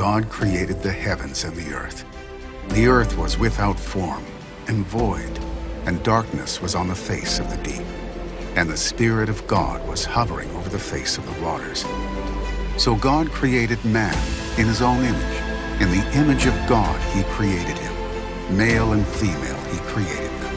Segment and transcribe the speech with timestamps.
[0.00, 2.06] God created the heavens and the earth.
[2.70, 4.24] The earth was without form
[4.66, 5.38] and void,
[5.84, 7.86] and darkness was on the face of the deep.
[8.56, 11.84] And the Spirit of God was hovering over the face of the waters.
[12.78, 14.16] So God created man
[14.58, 15.82] in his own image.
[15.82, 18.56] In the image of God he created him.
[18.56, 20.56] Male and female he created them.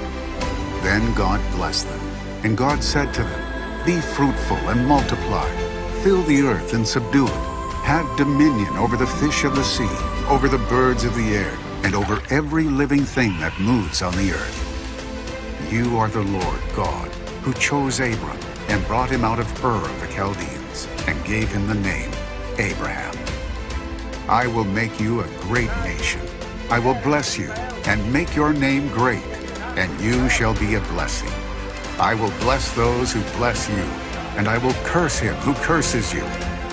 [0.84, 2.00] Then God blessed them.
[2.46, 5.50] And God said to them, Be fruitful and multiply.
[6.02, 7.53] Fill the earth and subdue it.
[7.84, 9.90] Have dominion over the fish of the sea,
[10.28, 14.32] over the birds of the air, and over every living thing that moves on the
[14.32, 15.70] earth.
[15.72, 17.10] You are the Lord God,
[17.44, 18.38] who chose Abram
[18.70, 22.10] and brought him out of Ur of the Chaldeans, and gave him the name
[22.58, 23.16] Abraham.
[24.30, 26.22] I will make you a great nation.
[26.70, 27.52] I will bless you
[27.86, 29.26] and make your name great,
[29.76, 31.32] and you shall be a blessing.
[32.00, 33.86] I will bless those who bless you,
[34.38, 36.24] and I will curse him who curses you.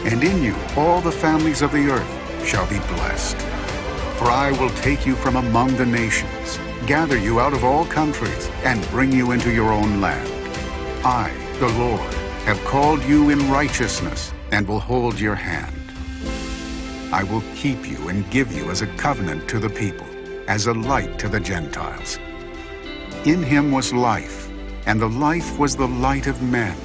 [0.04, 3.36] And in you all the families of the earth shall be blessed.
[4.18, 8.50] For I will take you from among the nations, gather you out of all countries,
[8.64, 10.28] and bring you into your own land.
[11.04, 15.74] I, the Lord, have called you in righteousness, and will hold your hand.
[17.12, 20.06] I will keep you and give you as a covenant to the people,
[20.48, 22.18] as a light to the Gentiles.
[23.24, 24.48] In him was life,
[24.86, 26.76] and the life was the light of men.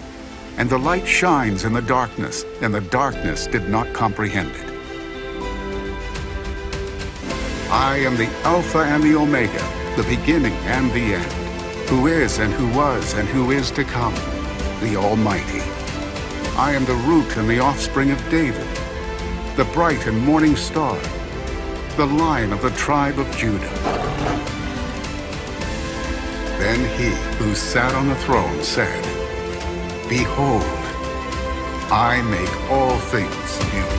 [0.58, 4.76] And the light shines in the darkness, and the darkness did not comprehend it.
[7.70, 9.62] I am the Alpha and the Omega,
[9.98, 14.16] the beginning and the end, who is and who was and who is to come,
[14.80, 15.62] the Almighty.
[16.58, 18.68] I am the root and the offspring of David,
[19.58, 20.98] the bright and morning star,
[21.98, 23.68] the lion of the tribe of Judah.
[26.60, 29.25] Then he who sat on the throne said,
[30.08, 30.62] Behold,
[31.90, 33.95] I make all things new.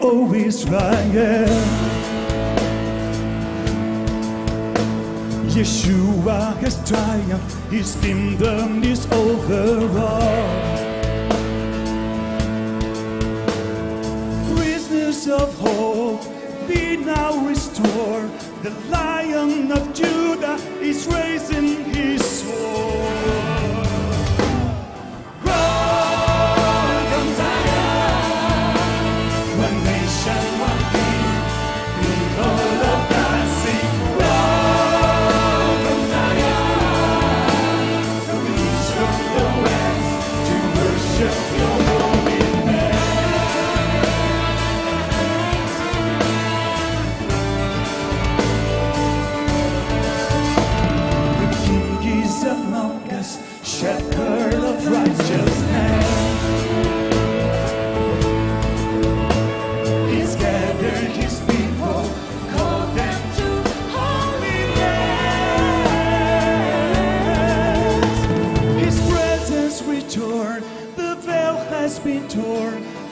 [0.00, 1.48] O Israel.
[5.56, 10.76] Yeshua has triumphed, his kingdom is over all.
[14.54, 16.22] Prisoners of hope,
[16.68, 18.30] be now restored.
[18.62, 22.75] The lion of Judah is raising his sword.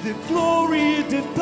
[0.04, 1.33] The glory departed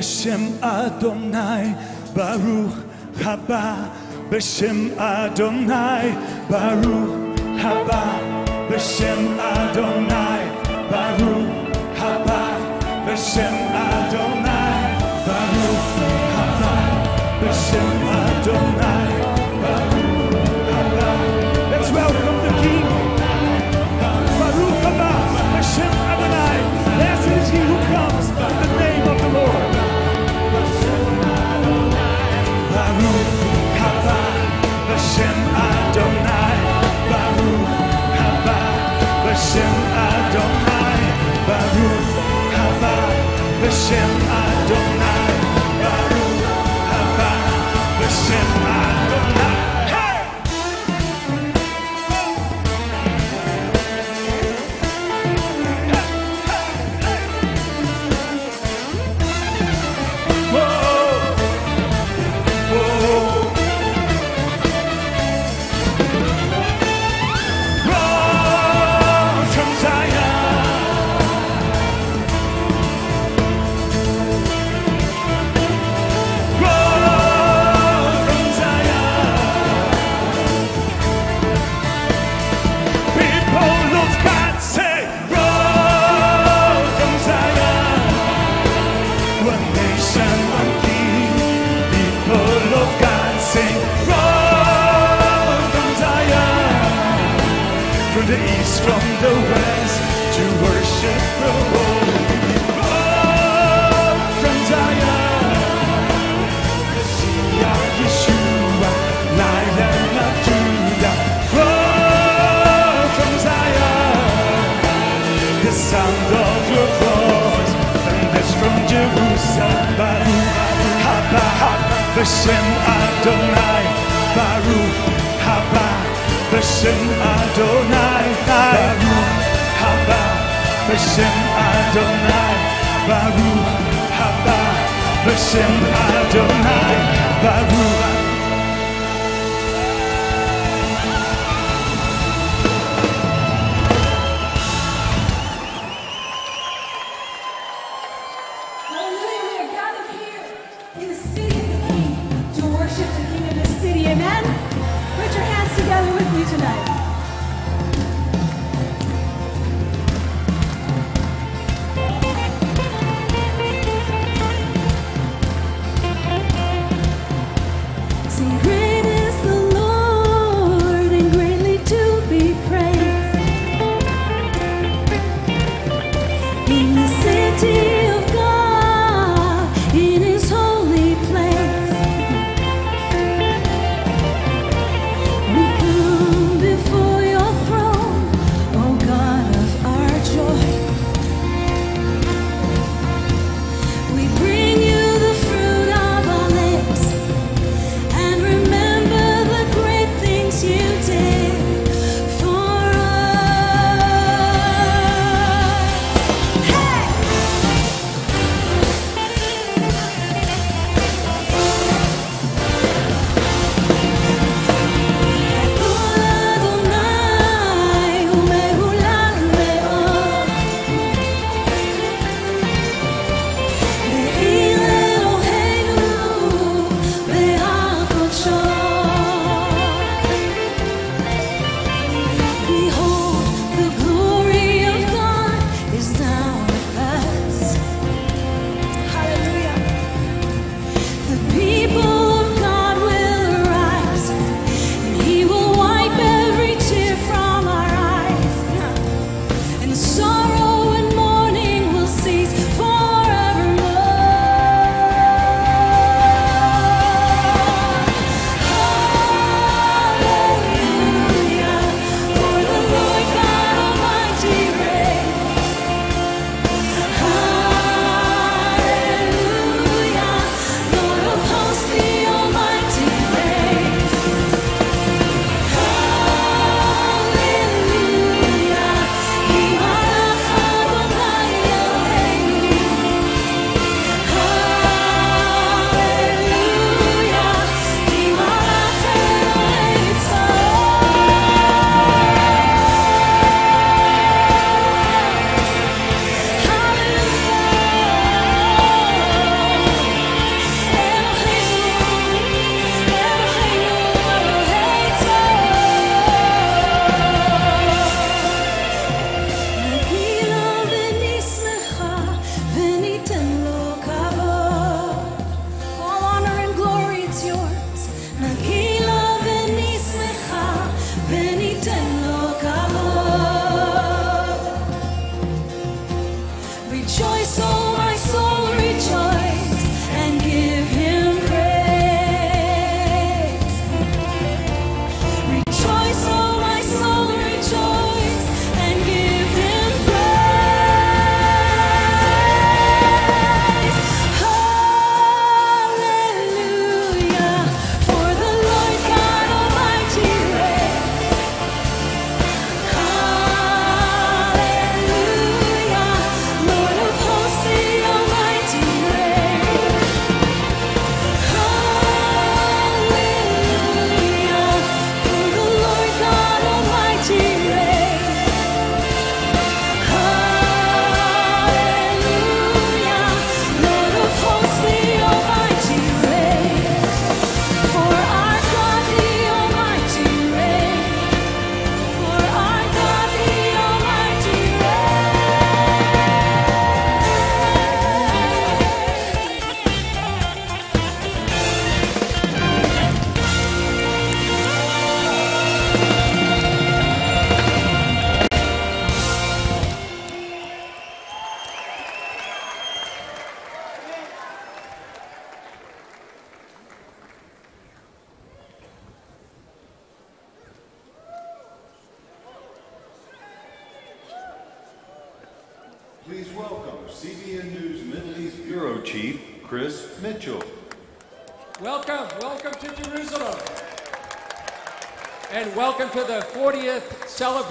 [0.00, 1.72] בשם אדוני
[2.14, 2.74] ברוך
[3.24, 3.74] הבא
[4.30, 6.10] בשם אדוני
[6.50, 7.14] ברוך
[7.60, 8.18] הבא
[8.70, 10.40] בשם אדוני
[10.90, 11.50] ברוך
[11.98, 12.48] הבא
[13.06, 14.94] בשם אדוני
[15.26, 15.98] ברוך
[16.34, 16.76] הבא
[17.42, 18.09] בשם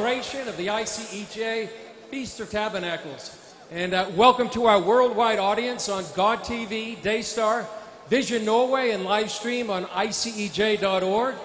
[0.10, 1.70] celebration of the ICEJ
[2.10, 3.54] Feast of Tabernacles.
[3.70, 7.68] And uh, welcome to our worldwide audience on God TV, Daystar,
[8.08, 11.36] Vision Norway, and live stream on ICEJ.org.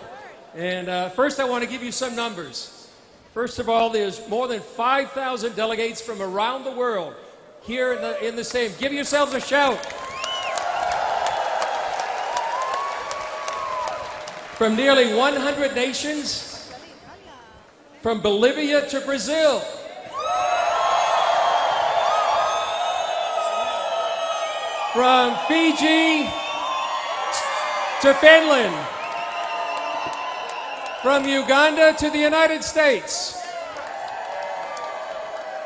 [0.55, 2.91] And uh, first, I want to give you some numbers.
[3.35, 7.15] First of all, there's more than 5,000 delegates from around the world
[7.65, 8.73] here in the, in the same.
[8.79, 9.77] Give yourselves a shout.
[14.57, 16.54] From nearly 100 nations,
[18.05, 19.61] from Bolivia to Brazil.
[24.93, 26.29] From Fiji
[28.03, 28.75] to Finland
[31.01, 33.43] from Uganda to the United States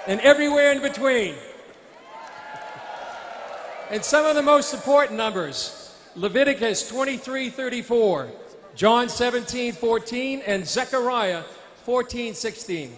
[0.07, 1.35] and everywhere in between.
[3.91, 8.29] And some of the most important numbers Leviticus 23 34,
[8.77, 11.43] John 17 14, and Zechariah
[11.89, 12.95] 14 16.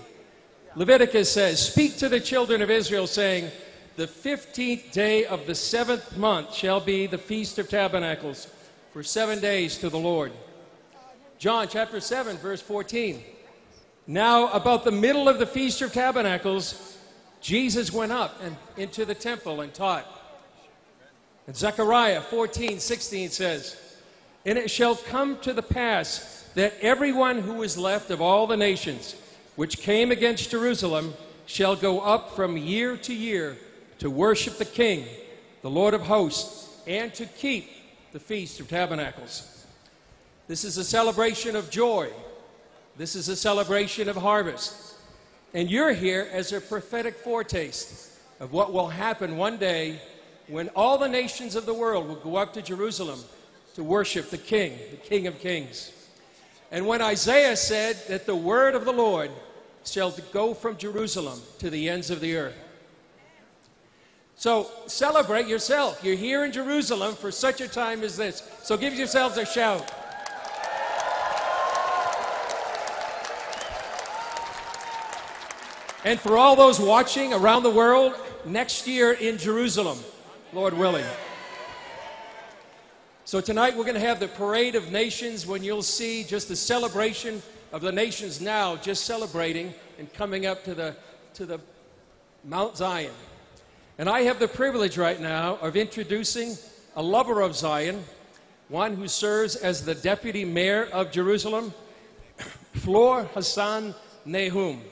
[0.75, 3.49] Leviticus says, Speak to the children of Israel, saying,
[3.95, 8.49] The 15th day of the seventh month shall be the Feast of Tabernacles
[8.93, 10.33] for seven days to the Lord.
[11.39, 13.23] John chapter 7, verse 14.
[14.09, 16.99] Now, about the middle of the Feast of Tabernacles,
[17.41, 20.05] Jesus went up and into the temple and taught.
[21.47, 23.77] And Zechariah 14, 16 says,
[24.45, 28.57] And it shall come to the pass that everyone who is left of all the
[28.57, 29.15] nations
[29.57, 31.15] which came against Jerusalem
[31.47, 33.57] shall go up from year to year
[33.99, 35.05] to worship the King,
[35.63, 37.69] the Lord of hosts, and to keep
[38.13, 39.67] the Feast of Tabernacles.
[40.49, 42.09] This is a celebration of joy.
[42.97, 44.95] This is a celebration of harvest.
[45.55, 50.01] And you're here as a prophetic foretaste of what will happen one day
[50.49, 53.21] when all the nations of the world will go up to Jerusalem
[53.75, 55.93] to worship the King, the King of Kings.
[56.71, 59.31] And when Isaiah said that the word of the Lord
[59.85, 62.57] shall go from Jerusalem to the ends of the earth.
[64.37, 66.03] So celebrate yourself.
[66.03, 68.49] You're here in Jerusalem for such a time as this.
[68.63, 69.93] So give yourselves a shout.
[76.05, 78.15] And for all those watching around the world,
[78.47, 79.99] next year in Jerusalem,
[80.55, 81.05] Lord willing.
[83.31, 86.57] So tonight we're going to have the Parade of Nations when you'll see just the
[86.57, 90.97] celebration of the nations now just celebrating and coming up to the,
[91.35, 91.61] to the
[92.45, 93.13] Mount Zion.
[93.99, 96.57] And I have the privilege right now of introducing
[96.97, 98.03] a lover of Zion,
[98.69, 101.73] one who serves as the deputy mayor of Jerusalem,
[102.75, 103.95] Flor Hassan
[104.25, 104.83] Nahum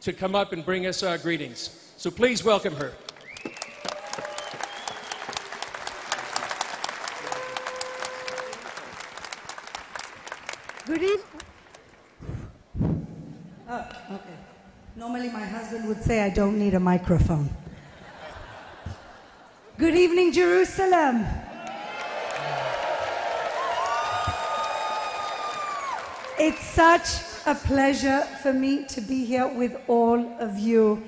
[0.00, 1.92] to come up and bring us our greetings.
[1.98, 2.94] So please welcome her.
[10.86, 11.26] Good evening.
[13.68, 14.36] Oh, okay.
[14.94, 17.50] Normally my husband would say I don't need a microphone.
[19.78, 21.26] Good evening, Jerusalem.
[26.38, 27.08] It's such
[27.46, 31.02] a pleasure for me to be here with all of you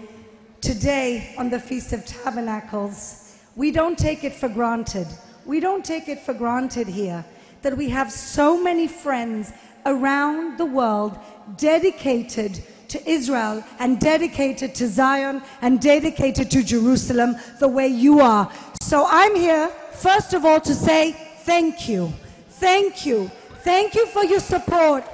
[0.61, 3.37] today on the Feast of Tabernacles.
[3.55, 5.07] We don't take it for granted.
[5.47, 7.25] We don't take it for granted here
[7.63, 9.53] that we have so many friends
[9.87, 11.19] around the world
[11.57, 18.51] dedicated to Israel and dedicated to Zion and dedicated to Jerusalem the way you are.
[18.83, 22.13] So I'm here, first of all, to say thank you.
[22.49, 23.31] Thank you.
[23.63, 25.05] Thank you for your support.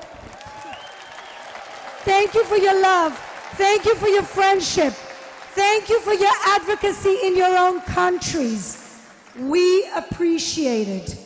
[2.04, 3.18] Thank you for your love.
[3.54, 4.92] Thank you for your friendship.
[5.54, 9.00] Thank you for your advocacy in your own countries.
[9.38, 11.18] We appreciate it.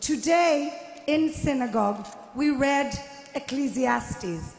[0.00, 2.94] Today in synagogue, we read
[3.34, 4.54] Ecclesiastes,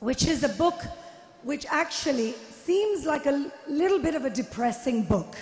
[0.00, 0.80] which is a book
[1.42, 5.36] which actually seems like a little bit of a depressing book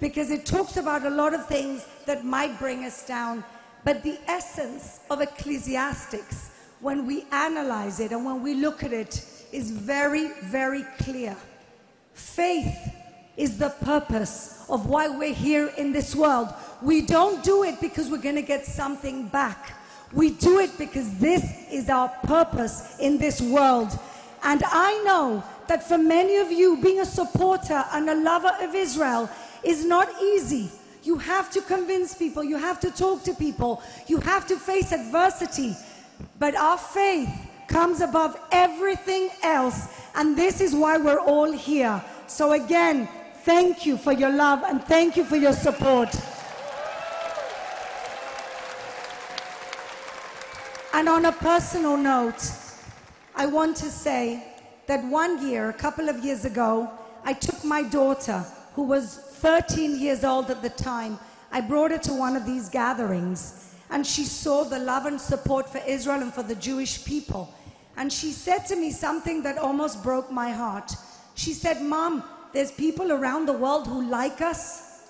[0.00, 3.44] because it talks about a lot of things that might bring us down.
[3.84, 6.50] But the essence of Ecclesiastics
[6.84, 11.34] when we analyze it and when we look at it, is very, very clear.
[12.12, 12.76] Faith
[13.38, 16.52] is the purpose of why we're here in this world.
[16.82, 19.72] We don't do it because we're going to get something back.
[20.14, 23.98] We do it because this is our purpose in this world.
[24.44, 28.74] And I know that for many of you, being a supporter and a lover of
[28.74, 29.28] Israel
[29.64, 30.70] is not easy.
[31.02, 34.92] You have to convince people, you have to talk to people, you have to face
[34.92, 35.76] adversity.
[36.38, 37.28] But our faith
[37.66, 39.88] comes above everything else.
[40.14, 42.02] And this is why we're all here.
[42.26, 43.08] So again,
[43.42, 46.14] thank you for your love and thank you for your support.
[50.94, 52.52] And on a personal note,
[53.34, 54.46] I want to say
[54.86, 56.88] that one year, a couple of years ago,
[57.24, 61.18] I took my daughter, who was 13 years old at the time,
[61.50, 65.68] I brought her to one of these gatherings, and she saw the love and support
[65.68, 67.52] for Israel and for the Jewish people.
[67.96, 70.92] And she said to me something that almost broke my heart.
[71.34, 75.08] She said, Mom, there's people around the world who like us.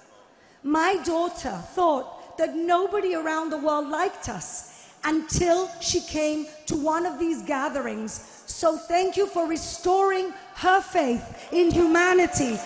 [0.63, 4.74] My daughter thought that nobody around the world liked us
[5.05, 8.43] until she came to one of these gatherings.
[8.47, 12.59] So thank you for restoring her faith in humanity.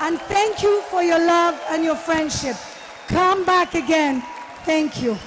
[0.00, 2.56] And thank you for your love and your friendship.
[3.08, 4.22] Come back again.
[4.64, 5.18] Thank you.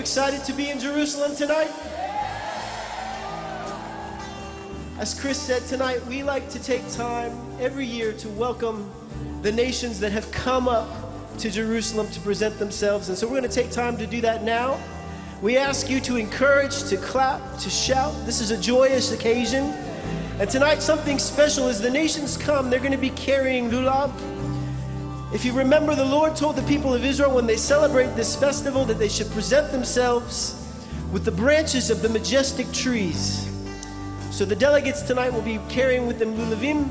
[0.00, 1.70] Excited to be in Jerusalem tonight?
[4.98, 8.90] As Chris said tonight, we like to take time every year to welcome
[9.42, 10.88] the nations that have come up
[11.38, 13.10] to Jerusalem to present themselves.
[13.10, 14.80] And so we're going to take time to do that now.
[15.42, 18.14] We ask you to encourage, to clap, to shout.
[18.24, 19.64] This is a joyous occasion.
[20.38, 24.10] And tonight, something special as the nations come, they're going to be carrying lulav.
[25.32, 28.84] If you remember, the Lord told the people of Israel when they celebrate this festival
[28.86, 30.56] that they should present themselves
[31.12, 33.48] with the branches of the majestic trees.
[34.32, 36.88] So the delegates tonight will be carrying with them lulavim.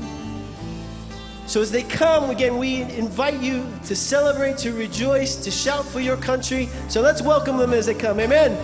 [1.46, 6.00] So as they come, again, we invite you to celebrate, to rejoice, to shout for
[6.00, 6.70] your country.
[6.88, 8.20] So let's welcome them as they come.
[8.20, 8.56] Amen.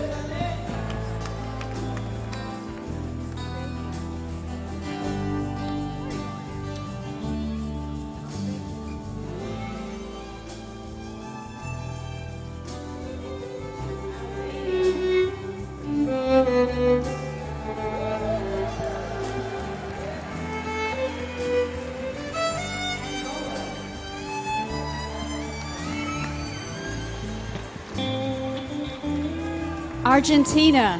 [30.17, 30.99] Argentina.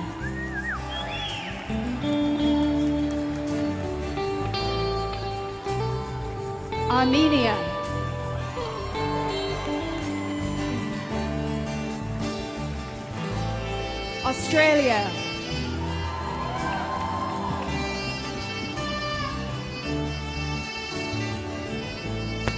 [6.88, 7.58] Armenia.
[14.24, 15.10] Australia.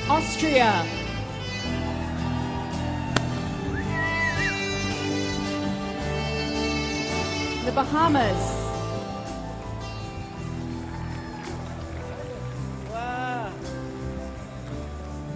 [0.10, 0.99] Austria.
[7.80, 8.36] Bahamas.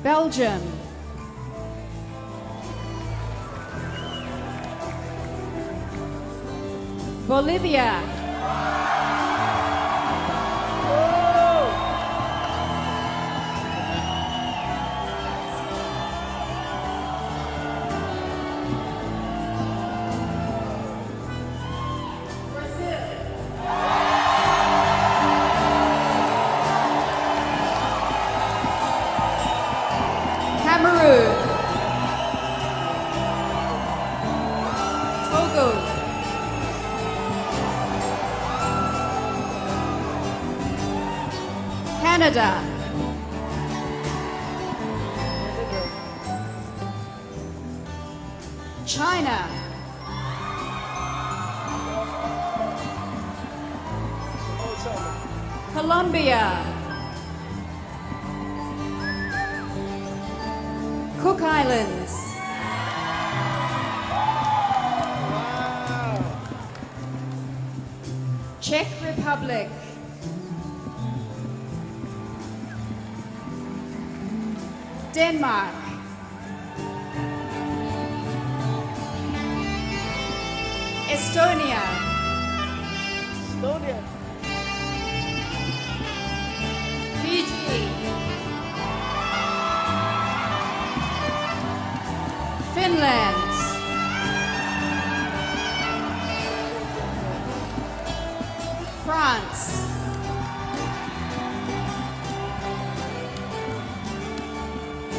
[0.03, 0.61] Belgium.
[7.29, 8.12] Bolivia.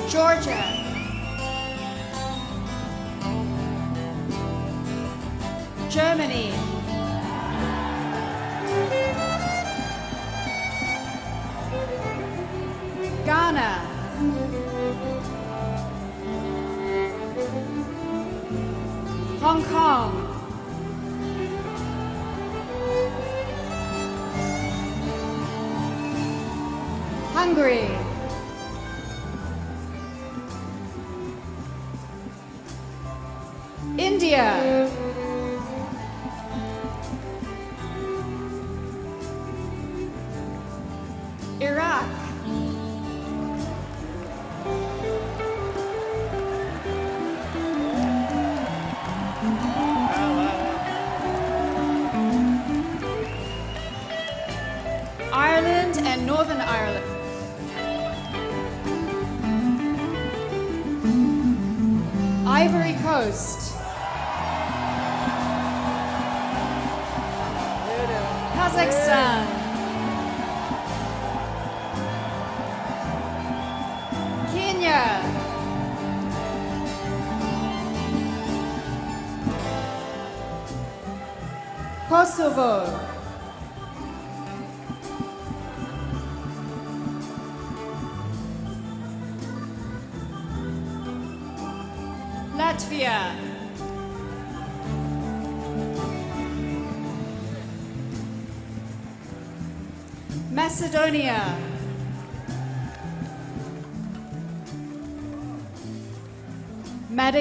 [0.08, 0.62] Georgia.
[5.88, 6.52] Germany.
[13.24, 13.80] Ghana.
[19.40, 20.12] Hong Kong.
[27.32, 27.93] Hungary.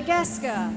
[0.03, 0.69] Madagascar.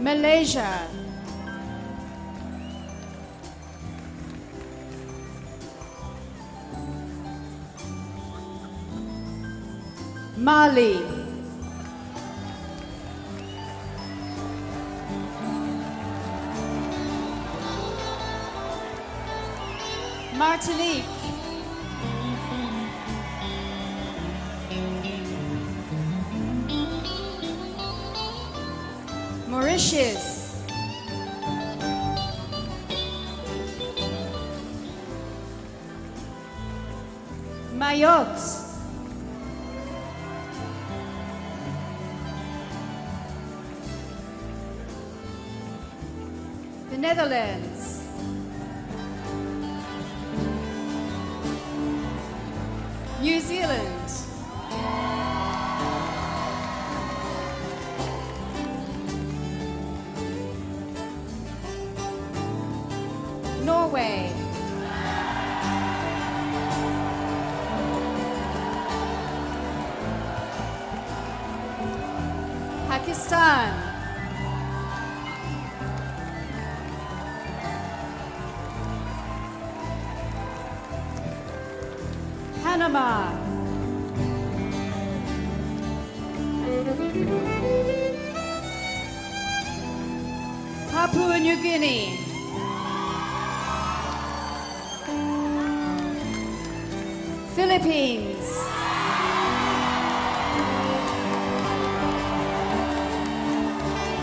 [0.00, 0.88] Malaysia.
[10.38, 11.11] Mali.
[47.28, 47.61] Netherlands.
[91.02, 92.16] Papua New Guinea.
[97.56, 98.46] Philippines.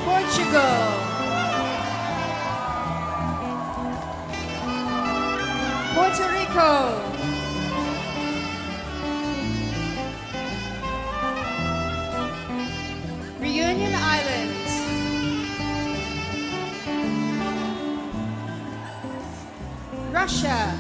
[0.06, 0.94] Portugal.
[5.94, 7.09] Puerto Rico.
[20.42, 20.79] rocha.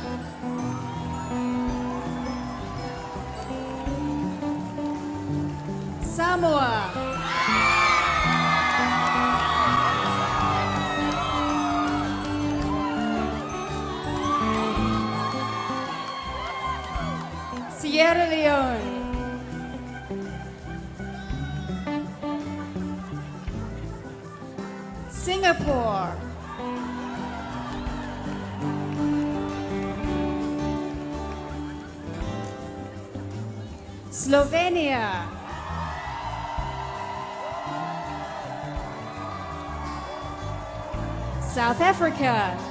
[41.60, 42.69] South Africa.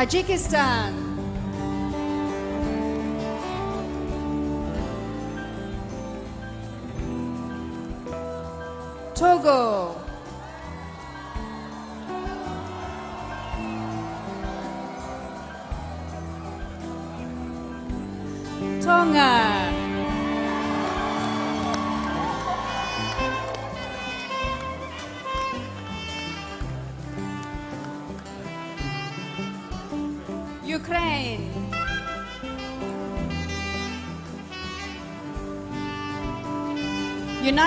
[0.00, 0.99] Tajikistan.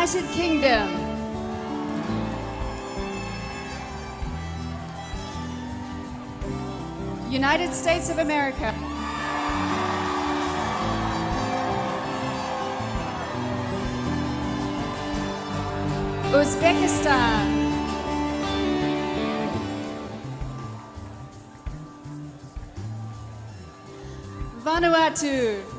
[0.04, 0.90] United Kingdom.
[7.32, 8.74] United States of America.
[16.34, 17.48] Uzbekistan.
[24.66, 25.73] Vanuatu.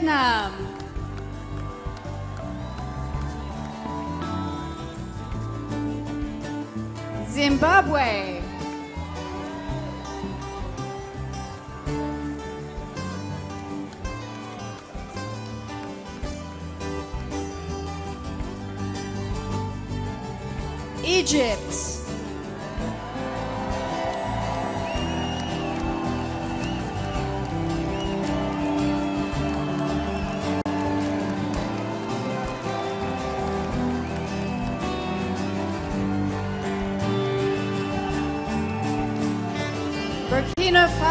[0.00, 0.52] Vietnam.
[7.28, 8.40] Zimbabwe.
[21.04, 21.99] Egypt.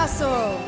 [0.10, 0.60] abrazo.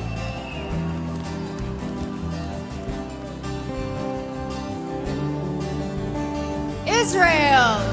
[6.86, 7.92] Israel.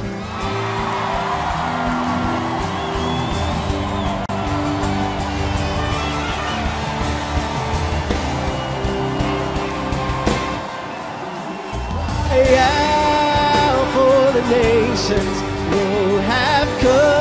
[14.48, 17.17] nations will have come.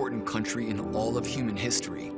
[0.00, 2.10] Important country in all of human history,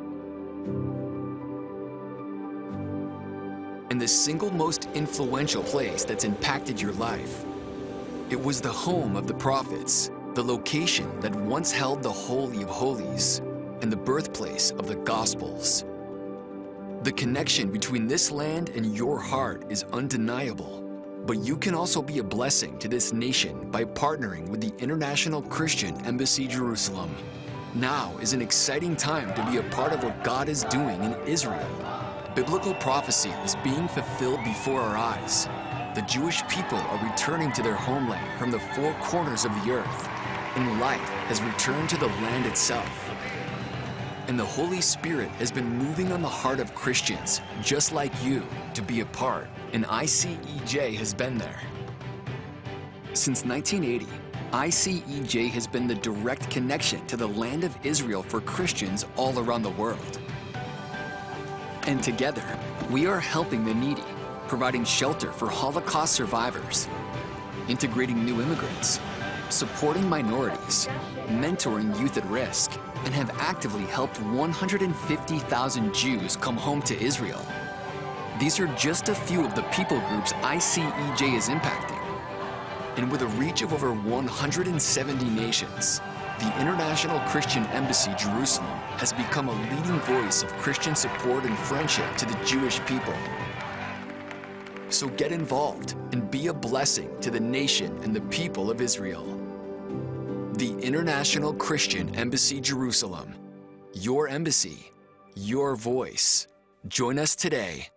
[3.91, 7.45] and the single most influential place that's impacted your life.
[8.31, 12.69] It was the home of the prophets, the location that once held the Holy of
[12.69, 13.41] Holies,
[13.81, 15.85] and the birthplace of the Gospels.
[17.03, 20.79] The connection between this land and your heart is undeniable.
[21.27, 25.43] But you can also be a blessing to this nation by partnering with the International
[25.43, 27.13] Christian Embassy Jerusalem.
[27.75, 31.15] Now is an exciting time to be a part of what God is doing in
[31.27, 31.67] Israel.
[32.35, 35.47] Biblical prophecy is being fulfilled before our eyes.
[35.95, 40.09] The Jewish people are returning to their homeland from the four corners of the earth,
[40.55, 43.11] and life has returned to the land itself.
[44.29, 48.47] And the Holy Spirit has been moving on the heart of Christians, just like you,
[48.75, 51.61] to be a part, and ICEJ has been there.
[53.15, 54.07] Since 1980,
[54.53, 59.63] ICEJ has been the direct connection to the land of Israel for Christians all around
[59.63, 60.21] the world.
[61.87, 62.45] And together,
[62.91, 64.05] we are helping the needy,
[64.49, 66.87] providing shelter for Holocaust survivors,
[67.67, 69.01] integrating new immigrants,
[69.49, 70.87] supporting minorities,
[71.29, 77.41] mentoring youth at risk, and have actively helped 150,000 Jews come home to Israel.
[78.39, 81.92] These are just a few of the people groups ICEJ is impacting.
[82.97, 86.01] And with a reach of over 170 nations,
[86.39, 88.69] the International Christian Embassy Jerusalem
[88.99, 93.15] has become a leading voice of Christian support and friendship to the Jewish people.
[94.91, 99.25] So get involved and be a blessing to the nation and the people of Israel.
[100.55, 103.35] The International Christian Embassy Jerusalem.
[103.95, 104.93] Your embassy,
[105.35, 106.47] your voice.
[106.89, 107.89] Join us today.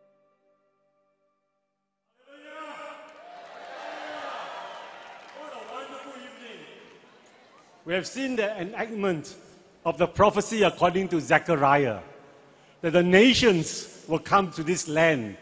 [7.86, 9.36] We have seen the enactment
[9.86, 12.00] of the prophecy according to Zechariah
[12.82, 15.38] that the nations will come to this land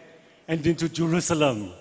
[0.50, 1.72] and into Jerusalem.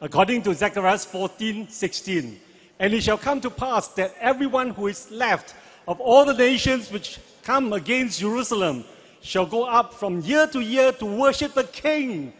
[0.00, 2.40] According to Zechariah 14 16,
[2.80, 5.54] and it shall come to pass that everyone who is left
[5.86, 8.84] of all the nations which come against Jerusalem
[9.20, 12.32] shall go up from year to year to worship the King,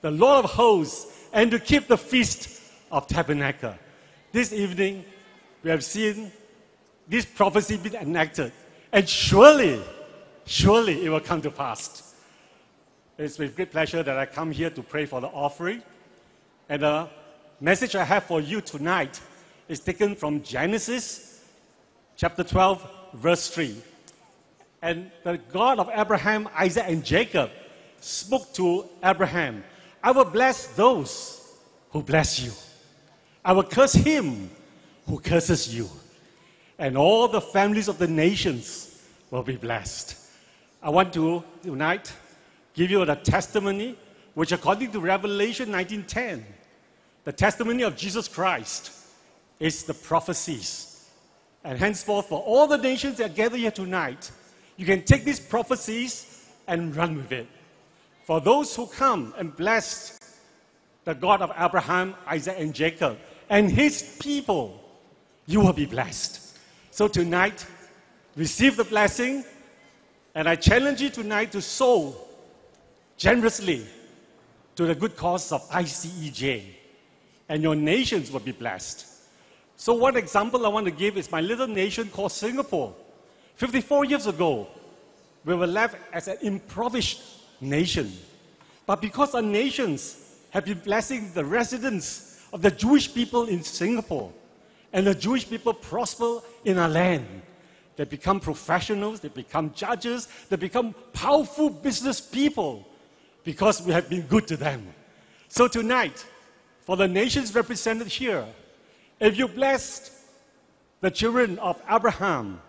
[0.00, 3.74] the Lord of hosts, and to keep the feast of tabernacle.
[4.32, 5.04] This evening,
[5.62, 6.32] we have seen
[7.08, 8.52] this prophecy being enacted,
[8.92, 9.80] and surely,
[10.44, 12.14] surely it will come to pass.
[13.16, 15.82] It's with great pleasure that I come here to pray for the offering.
[16.68, 17.08] And the
[17.60, 19.20] message I have for you tonight
[19.68, 21.44] is taken from Genesis
[22.16, 23.74] chapter 12, verse 3.
[24.82, 27.50] And the God of Abraham, Isaac, and Jacob
[28.00, 29.64] spoke to Abraham
[30.02, 31.56] I will bless those
[31.90, 32.52] who bless you,
[33.44, 34.48] I will curse him
[35.06, 35.88] who curses you,
[36.78, 40.16] and all the families of the nations will be blessed.
[40.82, 42.12] I want to tonight
[42.74, 43.96] give you the testimony
[44.34, 46.44] which according to Revelation 19:10
[47.24, 48.90] the testimony of Jesus Christ
[49.60, 51.10] is the prophecies.
[51.62, 54.30] And henceforth, for all the nations that gather here tonight,
[54.78, 57.46] you can take these prophecies and run with it.
[58.24, 60.18] For those who come and bless
[61.04, 63.18] the God of Abraham, Isaac, and Jacob,
[63.50, 64.82] and his people,
[65.46, 66.47] you will be blessed.
[66.98, 67.64] So tonight,
[68.34, 69.44] receive the blessing,
[70.34, 72.16] and I challenge you tonight to sow
[73.16, 73.86] generously
[74.74, 76.64] to the good cause of ICEJ,
[77.48, 79.06] and your nations will be blessed.
[79.76, 82.92] So, one example I want to give is my little nation called Singapore.
[83.54, 84.66] 54 years ago,
[85.44, 87.22] we were left as an impoverished
[87.60, 88.12] nation.
[88.86, 94.32] But because our nations have been blessing the residents of the Jewish people in Singapore,
[94.92, 97.26] and the Jewish people prosper in our land,
[97.96, 102.86] they become professionals, they become judges, they become powerful business people
[103.44, 104.86] because we have been good to them.
[105.48, 106.24] So tonight,
[106.80, 108.46] for the nations represented here,
[109.20, 110.12] if you blessed
[111.00, 112.60] the children of Abraham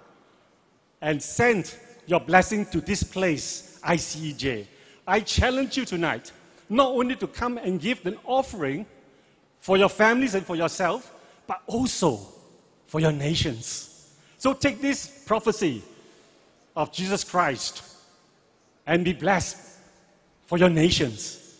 [1.01, 4.65] and sent your blessing to this place, ICEJ,
[5.07, 6.31] I challenge you tonight
[6.69, 8.85] not only to come and give an offering
[9.59, 11.13] for your families and for yourself,
[11.49, 12.19] but also
[12.85, 14.13] for your nations.
[14.37, 15.81] So take this prophecy
[16.75, 17.81] of Jesus Christ
[18.85, 19.57] and be blessed
[20.45, 21.57] for your nations.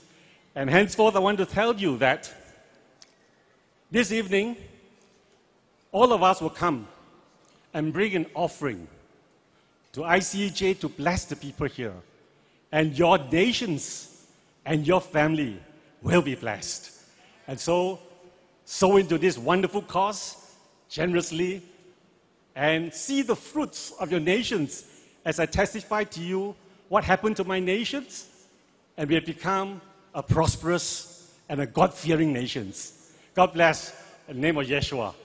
[0.54, 2.32] And henceforth, I want to tell you that
[3.90, 4.58] this evening,
[5.92, 6.88] all of us will come
[7.74, 8.88] and bring an offering
[9.94, 11.96] to ICEJ to bless the people here.
[12.72, 14.28] And your nations
[14.68, 15.58] and your family
[16.04, 16.92] will be blessed.
[17.48, 18.00] And so,
[18.70, 20.38] sow into this wonderful cause
[20.90, 21.60] generously
[22.56, 24.84] and see the fruits of your nations
[25.26, 26.56] as I testify to you
[26.88, 28.28] what happened to my nations,
[28.96, 29.82] and we have become
[30.14, 33.12] a prosperous and a God fearing nations.
[33.34, 33.92] God bless
[34.28, 35.16] in the name of Yeshua.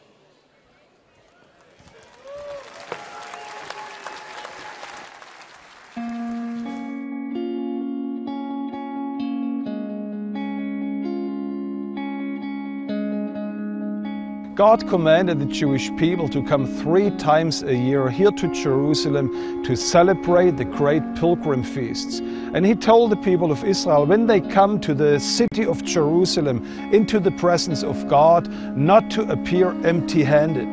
[14.55, 19.75] God commanded the Jewish people to come three times a year here to Jerusalem to
[19.75, 22.21] celebrate the great pilgrim feasts.
[22.21, 26.65] And He told the people of Israel when they come to the city of Jerusalem
[26.93, 30.73] into the presence of God, not to appear empty handed.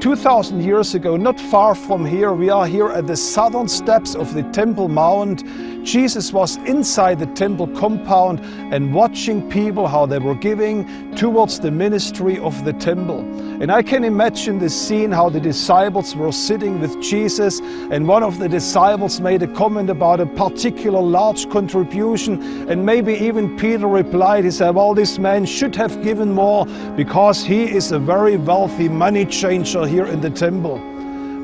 [0.00, 4.32] 2000 years ago, not far from here, we are here at the southern steps of
[4.32, 5.42] the Temple Mount.
[5.88, 8.40] Jesus was inside the temple compound
[8.74, 10.84] and watching people how they were giving
[11.14, 13.20] towards the ministry of the temple.
[13.62, 17.60] And I can imagine the scene how the disciples were sitting with Jesus,
[17.90, 23.14] and one of the disciples made a comment about a particular large contribution, and maybe
[23.14, 26.66] even Peter replied, He said, Well, this man should have given more
[26.96, 30.78] because he is a very wealthy money changer here in the temple.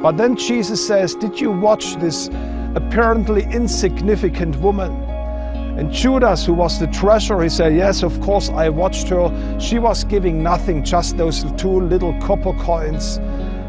[0.02, 2.28] But then Jesus says, Did you watch this
[2.74, 4.92] apparently insignificant woman?
[5.78, 9.58] And Judas, who was the treasurer, he said, Yes, of course, I watched her.
[9.58, 13.16] She was giving nothing, just those two little copper coins.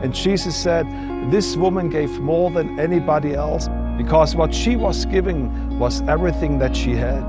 [0.04, 0.86] And Jesus said,
[1.32, 6.76] This woman gave more than anybody else because what she was giving was everything that
[6.76, 7.28] she had.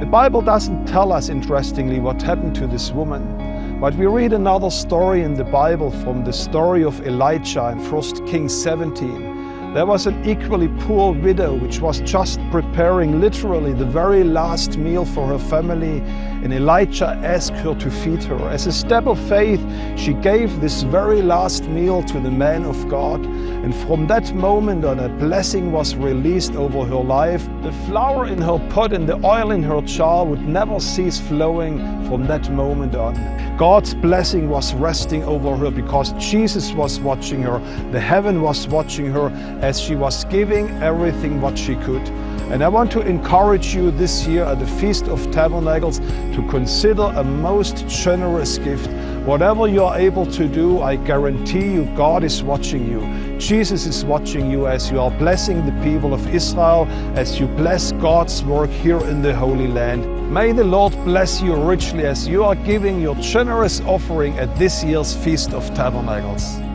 [0.00, 3.80] The Bible doesn't tell us, interestingly, what happened to this woman.
[3.80, 8.26] But we read another story in the Bible from the story of Elijah in 1
[8.26, 9.35] Kings 17.
[9.74, 15.04] There was an equally poor widow which was just preparing literally the very last meal
[15.04, 16.00] for her family,
[16.42, 18.38] and Elijah asked her to feed her.
[18.48, 19.60] As a step of faith,
[19.98, 24.84] she gave this very last meal to the man of God, and from that moment
[24.84, 27.46] on, a blessing was released over her life.
[27.62, 31.78] The flour in her pot and the oil in her jar would never cease flowing
[32.06, 33.14] from that moment on.
[33.56, 37.58] God's blessing was resting over her because Jesus was watching her,
[37.90, 39.30] the heaven was watching her
[39.60, 42.06] as she was giving everything what she could.
[42.50, 47.02] And I want to encourage you this year at the Feast of Tabernacles to consider
[47.02, 48.88] a most generous gift.
[49.26, 53.38] Whatever you are able to do, I guarantee you God is watching you.
[53.40, 56.86] Jesus is watching you as you are blessing the people of Israel,
[57.16, 60.32] as you bless God's work here in the Holy Land.
[60.32, 64.84] May the Lord bless you richly as you are giving your generous offering at this
[64.84, 66.65] year's Feast of Tabernacles.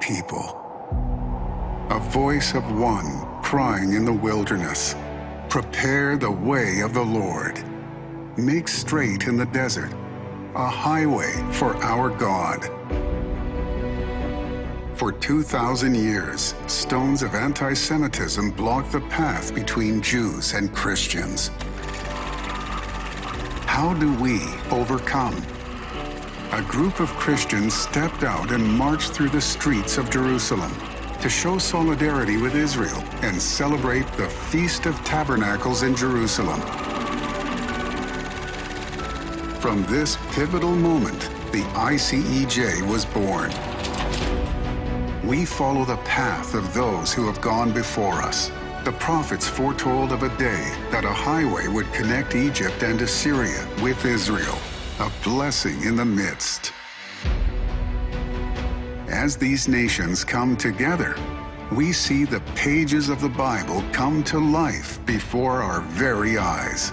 [0.00, 0.56] People.
[1.90, 4.94] A voice of one crying in the wilderness,
[5.48, 7.62] Prepare the way of the Lord.
[8.36, 9.92] Make straight in the desert
[10.54, 12.64] a highway for our God.
[14.96, 21.48] For 2,000 years, stones of anti Semitism blocked the path between Jews and Christians.
[23.66, 24.40] How do we
[24.70, 25.34] overcome?
[26.52, 30.72] A group of Christians stepped out and marched through the streets of Jerusalem
[31.20, 36.60] to show solidarity with Israel and celebrate the Feast of Tabernacles in Jerusalem.
[39.60, 41.20] From this pivotal moment,
[41.52, 43.52] the ICEJ was born.
[45.24, 48.50] We follow the path of those who have gone before us.
[48.84, 54.04] The prophets foretold of a day that a highway would connect Egypt and Assyria with
[54.04, 54.58] Israel,
[55.00, 56.74] a blessing in the midst.
[59.08, 61.16] As these nations come together,
[61.72, 66.92] we see the pages of the Bible come to life before our very eyes.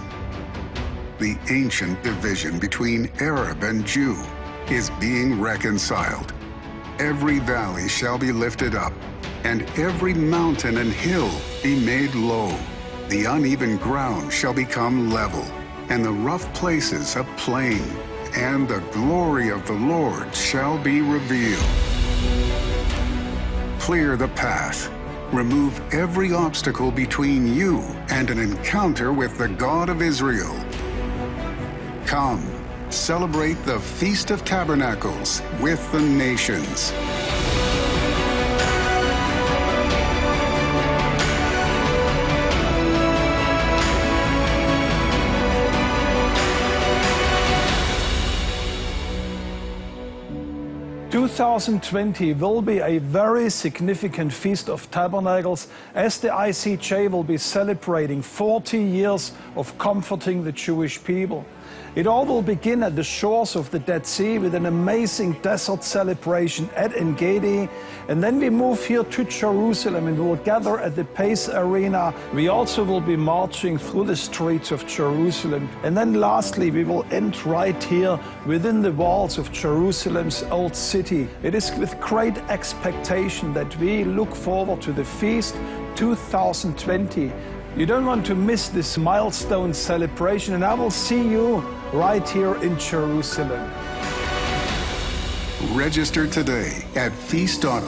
[1.19, 4.15] The ancient division between Arab and Jew
[4.69, 6.33] is being reconciled.
[6.99, 8.93] Every valley shall be lifted up,
[9.43, 11.31] and every mountain and hill
[11.61, 12.57] be made low.
[13.09, 15.45] The uneven ground shall become level,
[15.89, 17.83] and the rough places a plain,
[18.35, 21.63] and the glory of the Lord shall be revealed.
[23.79, 24.91] Clear the path.
[25.33, 27.79] Remove every obstacle between you
[28.09, 30.55] and an encounter with the God of Israel.
[32.05, 32.45] Come,
[32.89, 36.93] celebrate the Feast of Tabernacles with the nations.
[51.27, 58.21] 2020 will be a very significant Feast of Tabernacles as the ICEJ will be celebrating
[58.21, 61.45] 40 years of comforting the Jewish people.
[61.97, 65.83] It all will begin at the shores of the Dead Sea with an amazing desert
[65.83, 67.67] celebration at En Gedi.
[68.07, 72.13] And then we move here to Jerusalem and we'll gather at the Pais Arena.
[72.35, 75.67] We also will be marching through the streets of Jerusalem.
[75.81, 81.27] And then lastly, we will end right here within the walls of Jerusalem's old city.
[81.41, 85.55] It is with great expectation that we look forward to the feast
[85.95, 87.33] 2020.
[87.77, 91.57] You don't want to miss this milestone celebration, and I will see you
[91.93, 93.71] right here in Jerusalem.
[95.75, 97.87] Register today at feast.icej.org.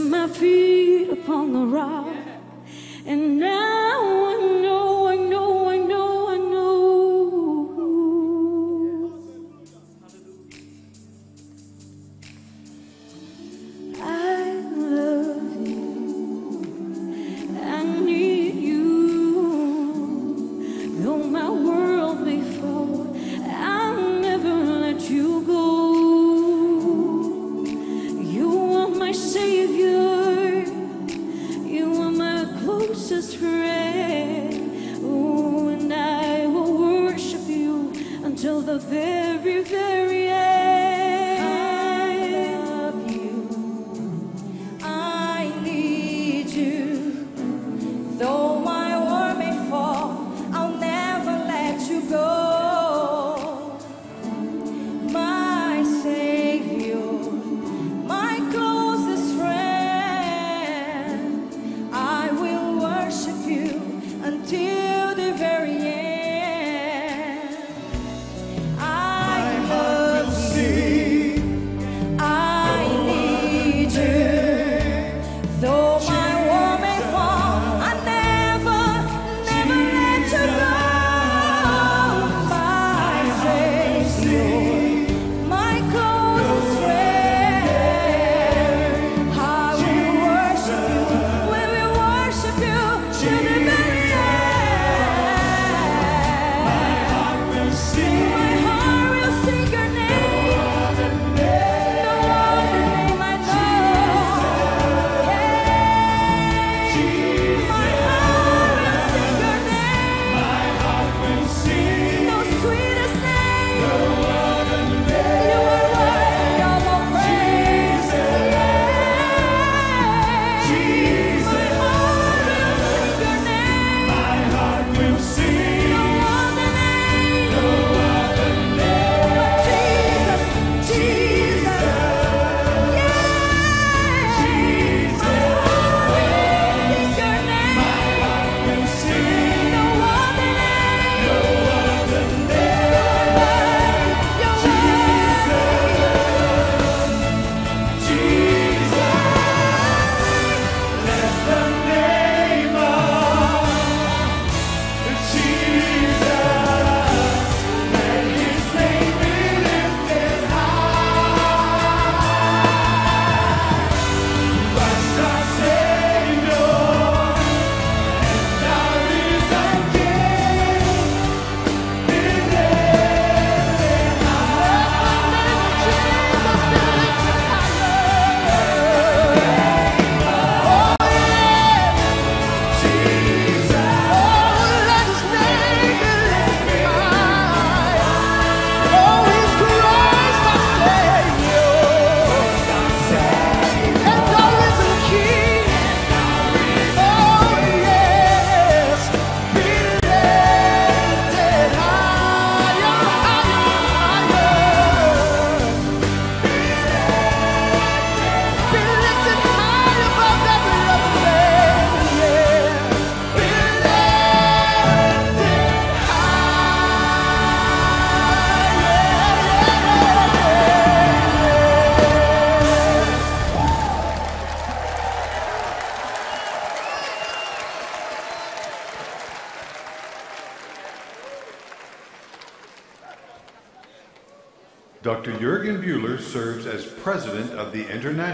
[0.00, 2.14] set my feet upon the rock,
[3.06, 4.19] and now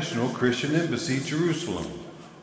[0.07, 1.85] International Christian Embassy, Jerusalem,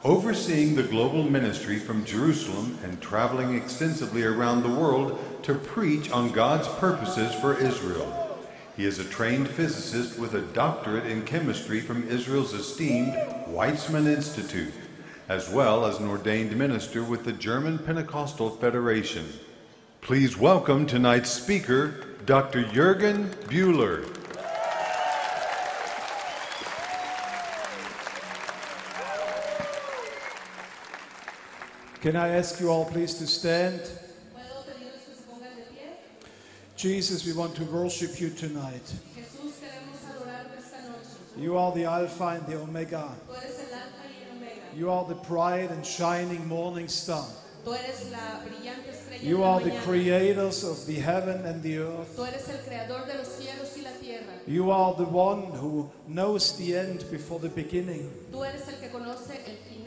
[0.03, 6.33] overseeing the global ministry from Jerusalem and traveling extensively around the world to preach on
[6.33, 8.37] God's purposes for Israel.
[8.75, 13.13] He is a trained physicist with a doctorate in chemistry from Israel's esteemed
[13.47, 14.73] Weizmann Institute,
[15.29, 19.25] as well as an ordained minister with the German Pentecostal Federation.
[20.01, 22.65] Please welcome tonight's speaker, Dr.
[22.65, 24.22] Jürgen Bühler.
[32.03, 33.79] Can I ask you all please to stand?
[36.75, 38.93] Jesus, we want to worship you tonight.
[41.37, 43.07] You are the Alpha and the Omega.
[44.75, 47.25] You are the bright and shining morning star.
[49.21, 52.19] You are the creators of the heaven and the earth.
[54.45, 58.11] You are the one who knows the end before the beginning.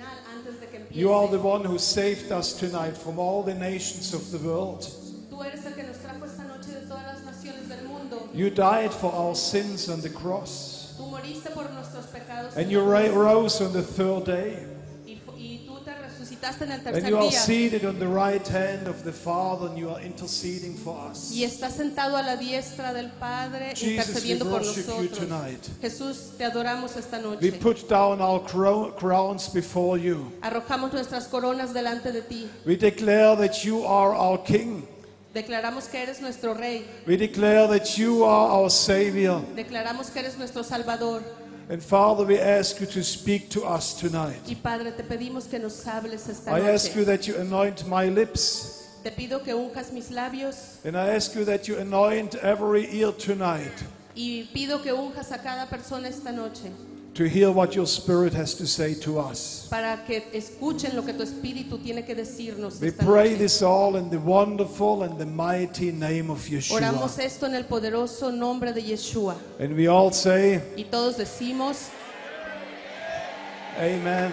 [0.06, 1.00] Tú eres el que conoce el final antes de que empiece.
[1.00, 4.80] You are the one who saved us tonight from all the nations of the world.
[5.30, 8.28] Tú eres el que nos trajo esta noche de todas las naciones del mundo.
[8.34, 10.94] You died for our sins on the cross.
[10.98, 12.56] Tú moriste por nuestros pecados.
[12.56, 13.14] And you la ra- cruz.
[13.16, 14.66] rose on the third day.
[16.40, 17.40] Resucitaste en el And you are día.
[17.40, 21.32] seated on the right hand of the Father and you are interceding for us.
[21.32, 23.92] Y estás sentado a la diestra del Padre Jesus, we
[24.32, 25.18] intercediendo por worship you nosotros.
[25.18, 25.68] tonight.
[25.80, 27.52] Jesús, te adoramos esta We noche.
[27.60, 30.32] put down our cro- crowns before you.
[30.42, 32.48] Arrojamos nuestras coronas delante de ti.
[32.66, 34.82] We declare that you are our King.
[35.34, 36.86] Declaramos que eres nuestro Rey.
[37.06, 39.40] We declare that you are our Savior.
[39.54, 41.22] Declaramos que eres nuestro Salvador.
[41.68, 44.40] And Father, we ask you to speak to us tonight.
[44.48, 48.08] Y Padre, te pedimos que nos hables esta I ask you that you anoint my
[48.08, 48.88] lips.
[49.02, 53.12] Te pido que unjas mis labios And I ask you that you anoint every ear
[53.12, 53.72] tonight
[54.16, 56.72] y pido que unjas a cada persona esta noche
[57.16, 59.66] to hear what your Spirit has to say to us.
[59.70, 63.38] para que escuchen lo que tu espíritu tiene que decirnos We esta pray noche.
[63.38, 66.76] this all in the wonderful and the mighty name of Yeshua.
[66.80, 69.34] Oramos esto en el poderoso nombre de Yeshua.
[69.58, 71.88] And we all say, Y todos decimos,
[73.78, 74.32] Amen.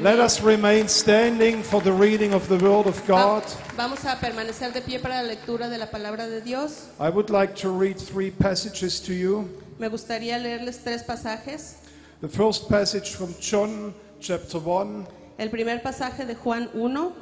[0.00, 3.42] Let us remain standing for the reading of the Word of God.
[3.76, 6.88] vamos a permanecer de pie para la lectura de la palabra de Dios.
[6.98, 9.48] I would like to read three passages to you.
[9.78, 11.76] Me gustaría leerles tres pasajes.
[12.22, 15.08] The first passage from John chapter 1.
[15.40, 17.12] El primer pasaje de Juan 1.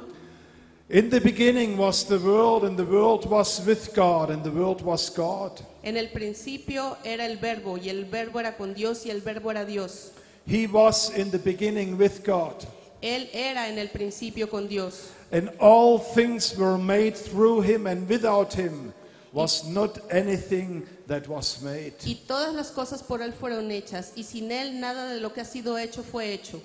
[0.91, 4.83] In the beginning was the world, and the world was with God, and the world
[4.83, 5.59] was God.
[5.83, 9.49] En el principio era el verbo y el verbo era con Dios y el verbo
[9.49, 10.11] era Dios.
[10.45, 12.63] He was in the beginning with God.
[13.01, 15.13] Él era en el principio con Dios.
[15.31, 18.93] And all things were made through him, and without him
[19.33, 21.93] was not anything that was made.
[22.05, 25.41] Y todas las cosas por Él fueron hechas, y sin Él nada de lo que
[25.41, 26.61] ha sido hecho fue hecho.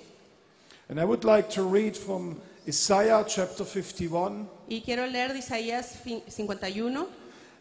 [0.88, 4.48] And I would like to read from Isaiah chapter 51.
[4.68, 5.96] Y quiero leer de Isaías
[6.28, 7.06] 51.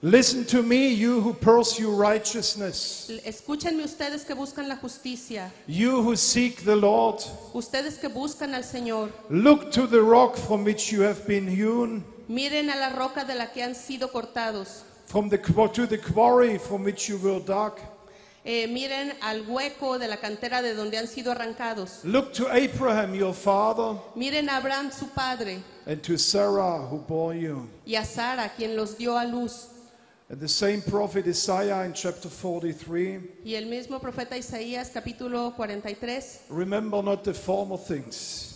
[0.01, 6.15] Listen to me, you who pursue righteousness, Escúchenme ustedes que buscan la justicia, you who
[6.15, 7.23] seek the Lord.
[7.53, 9.11] ustedes que buscan al Señor.
[9.29, 13.33] Look to the rock from which you have been hewn, Miren a la roca de
[13.35, 14.83] la que han sido cortados.
[15.05, 17.79] From the to the quarry from which you were dug.
[18.47, 22.03] Eh, miren al hueco de la cantera de donde han sido arrancados.
[22.03, 27.33] Look to Abraham your father, Miren a Abraham su padre and to Sarah who bore
[27.35, 27.67] you.
[27.87, 29.69] y a Sara quien los dio a luz.
[30.29, 36.45] And the same prophet Isaiah in chapter 43 Y el mismo profeta Isaías capítulo 43.
[36.49, 38.54] Remember not the former things,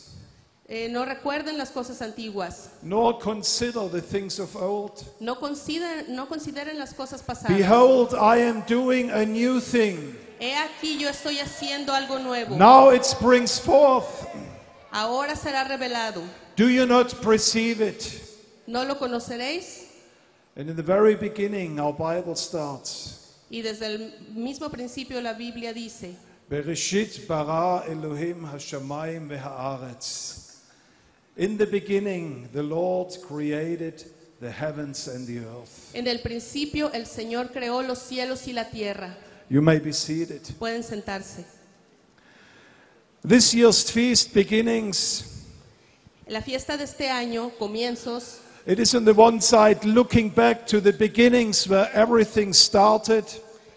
[0.70, 2.70] eh, no recuerden las cosas antiguas.
[2.84, 4.92] nor consider the things of old.
[5.20, 7.58] No consideren, no consideren las cosas pasadas.
[7.58, 10.16] Behold, I am doing a new thing.
[10.40, 12.56] He aquí yo estoy haciendo algo nuevo.
[12.56, 14.28] Now it springs forth.
[14.92, 16.22] Ahora será revelado.
[16.56, 18.22] Do you not perceive it?
[18.68, 19.88] ¿No lo conoceréis?
[20.56, 23.36] And in the very beginning, our Bible starts.
[23.50, 26.16] Y desde el mismo principio la Biblia dice,
[26.50, 30.49] Bereshit bara Elohim hashamayim v'haaretz.
[31.40, 34.04] In the beginning, the Lord created
[34.42, 35.96] the heavens and the earth.
[35.96, 39.16] en el principio el Señor creó los cielos y la tierra.
[39.50, 40.42] You may be seated.
[40.60, 41.46] Pueden sentarse.
[43.26, 45.46] This year's feast beginnings,
[46.28, 50.82] La fiesta de este año, comienzos, it is on the one side looking back to
[50.82, 53.24] the beginnings where everything started.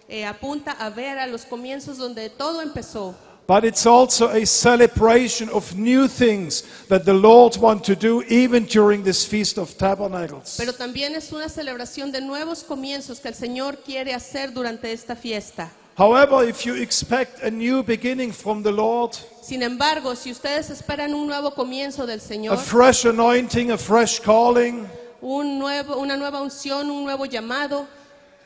[0.08, 3.14] eh, apunta a ver a los comienzos donde todo empezó.
[3.46, 8.66] But it's also a celebration of new things that the Lord wants to do even
[8.66, 10.56] during this Feast of Tabernacles.
[10.56, 15.16] Pero también es una celebración de nuevos comienzos que el Señor quiere hacer durante esta
[15.16, 15.70] fiesta.
[15.98, 21.12] However, if you expect a new beginning from the Lord, Sin embargo, si ustedes esperan
[21.12, 24.88] un nuevo comienzo del a fresh anointing, a fresh calling,
[25.20, 27.86] un nuevo, una nueva unción, un nuevo llamado,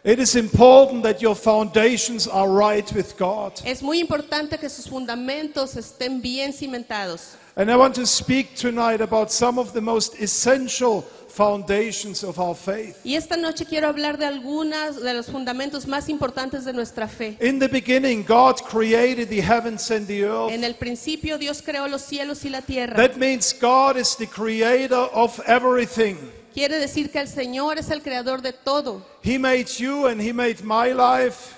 [0.06, 3.52] it is important that your foundations are right with God.
[3.64, 7.34] es muy importante que sus fundamentos estén bien cimentados.
[7.56, 12.54] And I want to speak tonight about some of the most essential foundations of our
[12.54, 13.00] faith.
[13.04, 17.36] Y esta noche quiero hablar de algunos de los fundamentos más importantes de nuestra fe.
[17.40, 20.52] In the beginning, God created the heavens and the earth.
[20.52, 22.94] En el principio Dios creó los cielos y la tierra.
[22.96, 26.16] That means God is the creator of everything.
[26.56, 29.04] Quiere decir que el Señor es el creador de todo.
[29.22, 31.54] He made you and He made my life.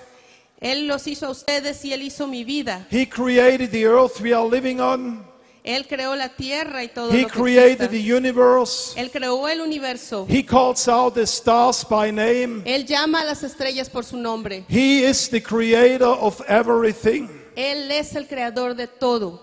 [0.60, 2.84] Él los hizo a ustedes y Él hizo mi vida.
[2.90, 5.24] He created the earth we are living on.
[5.62, 9.00] Él creó la tierra y todo He lo que created the universe.
[9.00, 10.26] Él creó el universo.
[10.28, 12.64] He calls out the stars by name.
[12.64, 14.64] Él llama a las estrellas por su nombre.
[14.68, 17.28] He is the creator of everything.
[17.54, 19.40] Él es el creador de todo.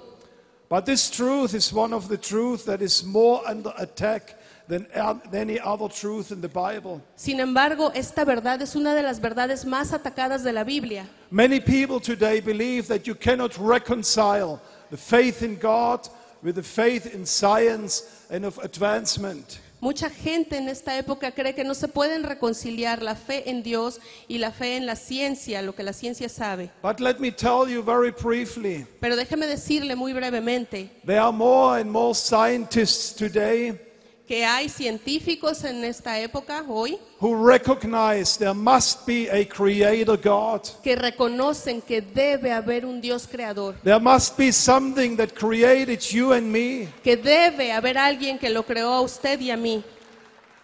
[0.68, 4.36] But this truth is one of the truths that is more under attack
[4.68, 4.88] than
[5.34, 7.01] any other truth in the Bible.
[7.16, 11.07] Sin embargo, esta verdad es una de las verdades más atacadas de la Biblia.
[11.32, 14.59] Many people today believe that you cannot reconcile
[14.89, 16.07] the faith in God
[16.41, 19.59] with the faith in science and of advancement.
[19.82, 23.99] Mucha gente en esta época cree que no se pueden reconciliar la fe en Dios
[24.28, 26.72] y la fe en la ciencia, lo que la ciencia sabe.
[26.82, 31.80] But let me tell you very briefly Pero déjeme decirle muy brevemente there are more
[31.80, 33.80] and more scientists today
[34.28, 40.61] que hay científicos en esta época, hoy, who recognize there must be a creator God.
[40.84, 46.34] que reconocen que debe haber un Dios creador, There must be something that created you
[46.34, 46.88] and me.
[47.03, 49.84] que debe haber alguien que lo creó a usted y a mí.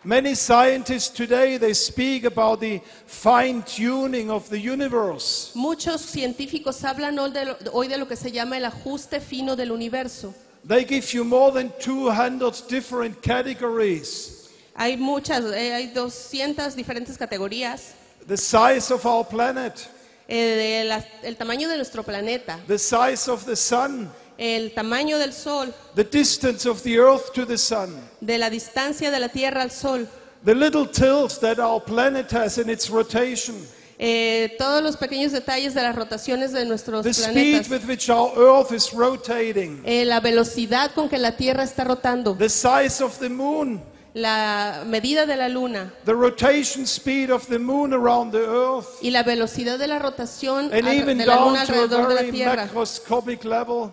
[0.04, 5.52] Many scientists today they speak about the fine tuning of the universe.
[5.54, 9.56] Muchos científicos hablan hoy de, lo, hoy de lo que se llama el ajuste fino
[9.56, 10.34] del universo.
[10.64, 14.50] They give you more than 200 different categories.
[14.76, 17.94] Hay muchas, eh, hay 200 diferentes categorías.
[18.28, 19.88] The size of our planet,
[20.30, 25.34] eh, la- el tamaño de nuestro planeta, the size of the sun, el tamaño del
[25.34, 29.62] sol, the distance of the earth to the sun, de la distancia de la Tierra
[29.64, 30.08] al sol,
[30.46, 33.56] the little tilt that our planet has in its rotation,
[34.04, 38.10] eh, todos los pequeños detalles de las rotaciones de nuestros the speed planetas, with which
[38.10, 43.04] our earth is rotating, eh, la velocidad con que la Tierra está rotando, the size
[43.04, 43.80] of the moon,
[44.16, 45.94] la medida de la Luna.
[46.04, 50.72] The rotation speed of the moon around the earth, y la velocidad de la rotación
[50.74, 52.66] and even de la down Luna to a alrededor de la Tierra.
[52.66, 53.92] macroscopic level,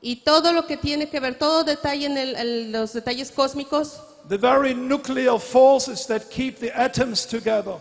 [0.00, 4.00] Y todo lo que tiene que ver, todo detalle en el- en los detalles cósmicos,
[4.28, 7.76] the very nuclear forces that keep the atoms together.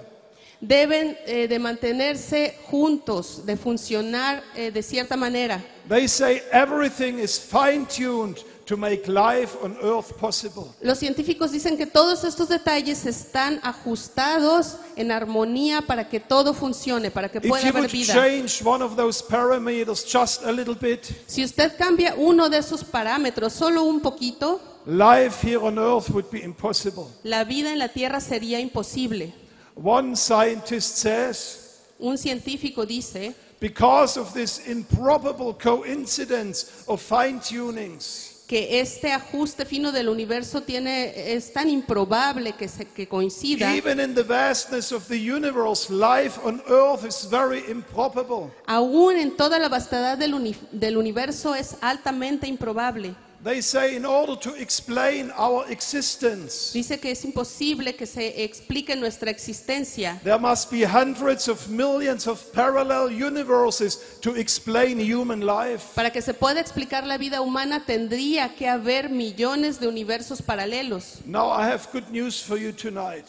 [0.68, 5.62] Deben eh, de mantenerse juntos, de funcionar eh, de cierta manera.
[5.90, 10.64] They say everything is fine tuned to make life on earth possible.
[10.82, 17.12] Los científicos dicen que todos estos detalles están ajustados en armonía para que todo funcione,
[17.12, 18.14] para que pueda haber vida.
[18.14, 22.86] change one of those parameters just a little bit, Si usted cambia uno de esos
[22.86, 27.08] parámetros, solo un poquito, life here on earth would be impossible.
[27.24, 29.34] la vida en la Tierra sería imposible.
[29.76, 31.60] One scientist says,
[32.00, 39.92] Un científico dice, because of this improbable coincidence of fine tunings, que este ajuste fino
[39.92, 45.08] del universo tiene, es tan improbable que, se, que coincida, even in the vastness of
[45.08, 48.52] the universe, life on earth is very improbable.
[48.68, 53.16] aún en toda la vastedad del, uni- del universo es altamente improbable.
[53.44, 58.96] They say, in order to explain our existence, Dice que es imposible que se explique
[58.96, 60.22] nuestra existencia.
[60.24, 65.94] there must be hundreds of millions of parallel universes to explain human life.
[65.94, 71.20] Para que se pueda explicar la vida humana tendría que haber millones de universos paralelos.
[71.26, 73.26] Now, I have good news for you tonight.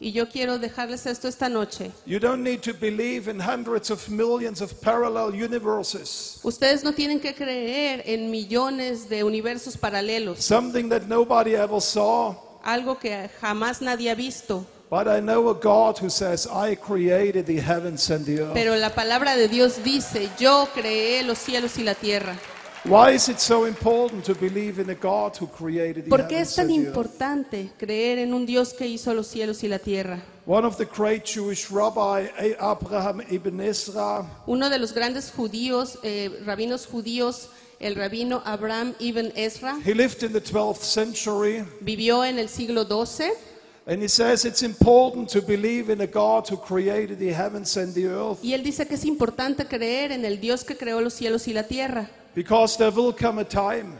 [0.00, 1.90] Y yo quiero dejarles esto esta noche.
[2.06, 7.18] You don't need to believe in hundreds of millions of parallel universes, Ustedes no tienen
[7.20, 12.36] que creer en millones de universos paralelos, something that nobody ever saw.
[12.62, 14.64] algo que jamás nadie ha visto.
[14.90, 18.54] But I know a God who says, I created the heavens and the earth.
[18.54, 22.36] Pero la palabra de Dios dice, yo creé los cielos y la tierra.
[22.84, 26.40] Why is it so important to believe in a God who created the ¿Por qué
[26.40, 26.86] es heavens tan and the earth?
[26.96, 30.22] importante creer en un Dios que hizo los cielos y la tierra?
[30.46, 35.98] One of the great Jewish rabbi, A- Abraham ibn Ezra, Uno de los grandes judíos,
[36.02, 37.48] eh, rabinos judíos,
[37.80, 42.84] el rabino Abraham ibn Ezra, he lived in the 12th century, vivió en el siglo
[42.84, 43.32] XII
[43.86, 47.92] and he says it's important to believe in a God who created the heavens and
[47.94, 51.14] the earth y él dice que es importante creer en el Dios que creó los
[51.14, 53.92] cielos y la tierra, because there will come a time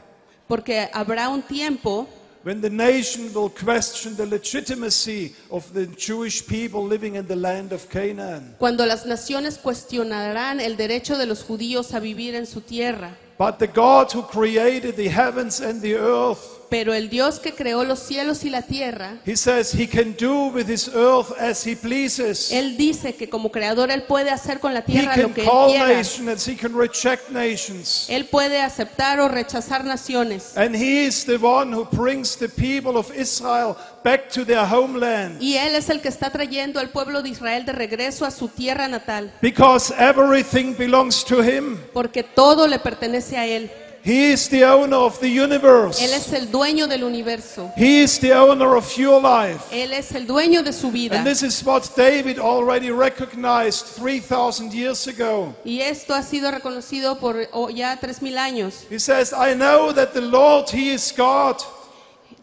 [0.48, 2.06] porque habrá un tiempo
[2.44, 7.72] when the nation will question the legitimacy of the Jewish people living in the land
[7.72, 8.54] of Canaan.
[8.58, 13.14] cuando las naciones cuestionarán el derecho de los judíos a vivir en su tierra.
[13.38, 17.82] But the God who created the heavens and the earth, Pero el Dios que creó
[17.84, 21.74] los cielos y la tierra, he says he can do with his earth as he
[21.74, 22.52] pleases.
[22.52, 25.42] Él dice que como creador Él puede hacer con la He tierra lo can que
[25.42, 25.88] Él call quiera.
[25.88, 28.06] nations, he can reject nations.
[28.10, 30.56] Él puede aceptar o rechazar naciones.
[30.58, 35.40] And he is the one who brings the people of Israel back to their homeland.
[35.42, 38.48] Y Él es el que está trayendo al pueblo de Israel de regreso a su
[38.48, 41.78] tierra natal, Because everything belongs to him.
[41.94, 43.70] porque todo le pertenece a Él.
[44.02, 46.00] He is the owner of the universe.
[46.00, 47.72] Él es el dueño del universo.
[47.76, 49.70] He is the owner of your life.
[49.70, 51.16] Él es el dueño de su vida.
[51.16, 55.54] And this is what David already recognized 3,000 years ago.
[55.64, 58.86] Y esto ha sido reconocido por oh, ya tres mil años.
[58.88, 61.60] He says, I know that the Lord, He is God.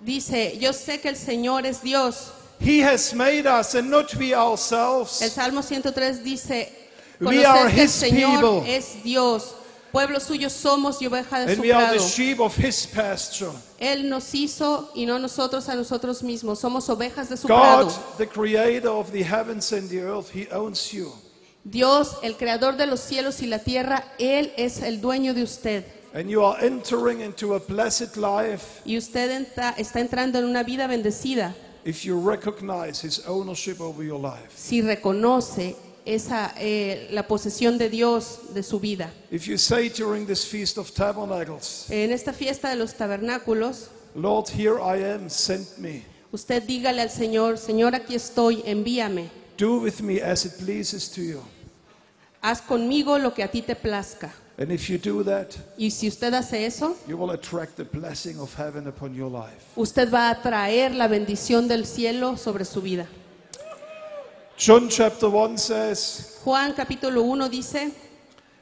[0.03, 2.32] Dice, yo sé que el Señor es Dios.
[2.60, 5.22] He has made us and not we ourselves.
[5.22, 5.30] El.
[5.30, 6.72] Salmo 103 dice,
[7.20, 8.76] We are conocer que el his Señor people.
[8.76, 9.56] es Dios.
[9.95, 12.09] Pueblo suyo somos y oveja de And su we are the prado.
[12.09, 13.51] sheep of His pasture.
[13.79, 16.59] Él nos hizo y no nosotros a nosotros mismos.
[16.59, 17.55] Somos ovejas de su God,
[17.87, 17.91] prado.
[18.17, 21.13] the creator of the heavens and the earth, He owns you.
[21.63, 25.85] Dios, el creador de los cielos y la tierra, Él es el dueño de usted.
[26.13, 30.63] And you are entering into a blessed life Y usted entra- está entrando en una
[30.63, 34.49] vida bendecida if you recognize His ownership over your life.
[34.57, 35.75] si reconoce
[36.06, 39.12] esa, eh, la posesión de Dios de su vida.
[39.32, 44.47] If you say during this Feast of Tabernacles, En esta fiesta de los tabernáculos, Lord,
[44.49, 46.03] here I am, send me.
[46.32, 49.30] usted dígale al Señor, Señor, aquí estoy, envíame.
[49.58, 51.41] Do with me as it pleases to you.
[52.41, 54.32] Haz conmigo lo que a ti te plazca.
[54.58, 58.39] And if you do that, Y si usted hace eso, you will attract the blessing
[58.39, 59.66] of heaven upon your life.
[59.76, 63.06] usted va a traer la bendición del cielo sobre su vida.
[64.58, 67.91] John chapter 1 says, Juan capítulo 1 dice,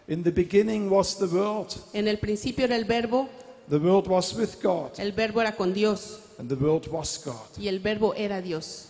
[0.08, 3.30] In the beginning was the Word, en el principio era el verbo,
[3.70, 7.58] the Word was with God, el verbo era con Dios and the Word was God.
[7.60, 8.88] y el verbo era Dios.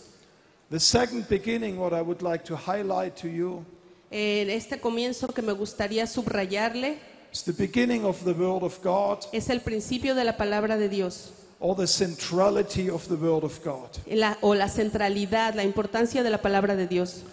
[0.71, 3.65] The second beginning, what I would like to highlight to you,
[4.09, 6.99] En este comienzo que me gustaría subrayarle
[7.33, 10.87] is the beginning of the Word of God, es el principio de la palabra de
[10.87, 11.33] Dios
[11.63, 13.89] or the centrality of the Word of God.
[14.07, 17.23] la- o la centralidad, la importancia de la palabra de Dios.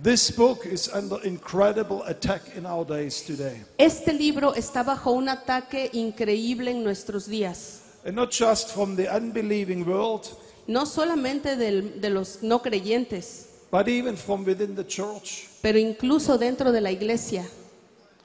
[0.00, 3.64] This book is under incredible attack in our days today.
[3.78, 9.08] Este libro está bajo un ataque increíble en nuestros días, And not just from the
[9.12, 10.28] unbelieving world,
[10.68, 15.48] no solamente del- de los no creyentes, but even from within the church.
[15.60, 17.44] pero incluso dentro de la iglesia.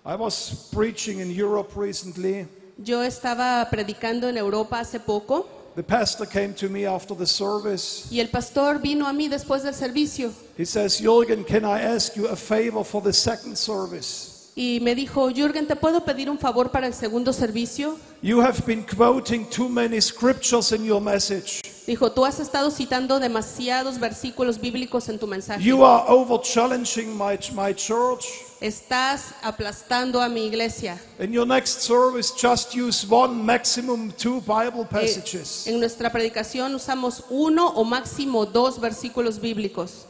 [0.05, 2.47] I was preaching in Europe recently.
[2.77, 8.07] Yo estaba predicando en Europa hace poco The pastor came to me after the service.
[8.09, 12.15] y el pastor vino a mí después del servicio He says, Jürgen, can I ask
[12.15, 14.31] you a favor for the second service?
[14.55, 17.97] y me dijo, Jürgen, ¿te puedo pedir un favor para el segundo servicio?
[18.21, 21.61] You have been quoting too many scriptures in your message.
[21.85, 25.61] Dijo, tú has estado citando demasiados versículos bíblicos en tu mensaje.
[25.61, 28.25] You are over challenging my, my church.
[28.65, 30.97] Estás aplastando a mi iglesia.
[31.19, 35.67] In your next service, just use one, maximum two Bible Eh, passages.
[35.67, 40.07] en nuestra predicación usamos uno o máximo dos versículos bíblicos.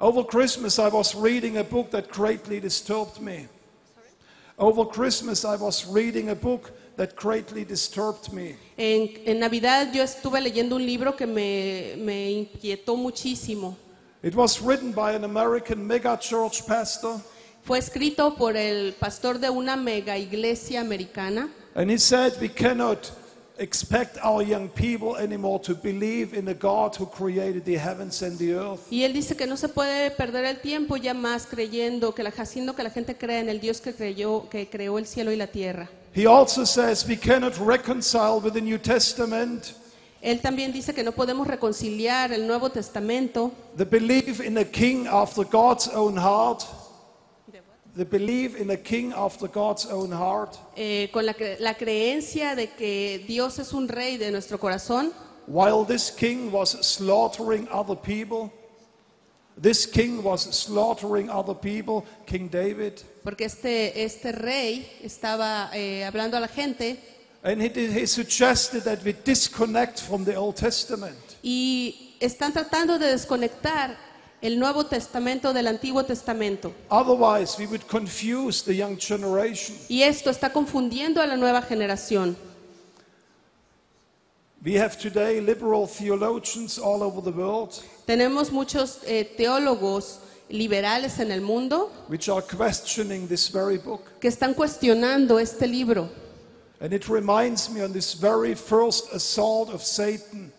[0.00, 3.46] Over Christmas, I was reading a book that greatly disturbed me.
[4.58, 8.56] Over Christmas, I was reading a book that greatly disturbed me.
[8.78, 13.76] En, en Navidad yo estuve leyendo un libro que me, me inquietó muchísimo.
[14.22, 17.20] It was written by an American mega church pastor,
[17.64, 23.12] Fue escrito por el pastor de una mega iglesia americana and he said, We cannot
[23.58, 28.36] expect our young people anymore to believe in a God who created the heavens and
[28.38, 28.80] the earth.
[28.90, 32.30] y él dice que no se puede perder el tiempo ya más creyendo que la,
[32.30, 35.36] haciendo que la gente crea en el Dios que creyó que creó el cielo y
[35.36, 35.88] la tierra.
[36.14, 39.74] He also says we cannot reconcile with the New Testament
[40.20, 45.06] Él también dice que no podemos reconciliar el Nuevo Testamento the belief in a king
[45.06, 46.64] after God's own heart.
[47.94, 50.58] The belief in a king after God's own heart.
[50.76, 55.12] eh, con la, cre- la creencia de que Dios es un rey de nuestro corazón,
[55.46, 58.50] While this king was slaughtering other people,
[59.60, 63.02] this king was slaughtering other people, King David.
[63.22, 66.96] porque este, este rey estaba eh, hablando a la gente
[67.44, 71.18] And he, did- he suggested that we disconnect from the Old Testament.
[71.42, 73.98] y están tratando de desconectar
[74.42, 76.72] el Nuevo Testamento del Antiguo Testamento.
[76.90, 79.76] Otherwise, we would confuse the young generation.
[79.88, 82.36] Y esto está confundiendo a la nueva generación.
[84.64, 87.72] We have today liberal theologians all over the world
[88.06, 94.02] Tenemos muchos eh, teólogos liberales en el mundo which are questioning this very book.
[94.20, 96.08] que están cuestionando este libro.
[96.80, 100.52] And it reminds me on this very first assault of Satan,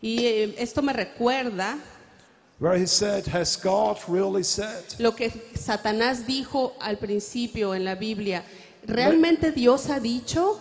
[0.00, 1.76] Y eh, esto me recuerda
[2.60, 4.84] where he said, Has God really said?
[5.00, 8.44] lo que Satanás dijo al principio en la Biblia.
[8.86, 10.60] ¿Realmente Dios ha dicho?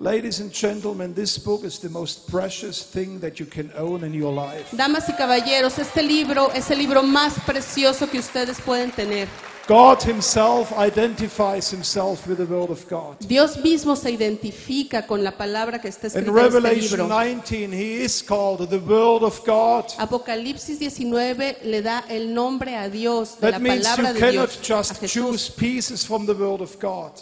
[0.00, 4.14] Ladies and gentlemen, this book is the most precious thing that you can own in
[4.14, 4.68] your life.
[4.76, 9.26] Damas y caballeros, este libro es el libro más precioso que ustedes pueden tener.
[9.68, 13.18] God Himself identifies Himself with the Word of God.
[13.20, 17.18] Dios mismo se identifica con la palabra que está In escrita en este Revelation libro.
[17.18, 19.84] 19, He is called the Word of God.
[19.98, 24.20] Apocalipsis 19 le da el nombre a Dios, de la That means you palabra de
[24.20, 25.12] cannot Dios, a just Jesús.
[25.12, 27.12] choose pieces from the Word of God.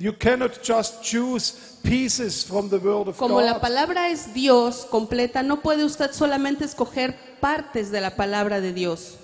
[0.00, 3.60] You cannot just choose pieces from the Word of Como la God.
[3.62, 9.17] palabra es Dios completa, no puede usted solamente escoger partes de la palabra de Dios.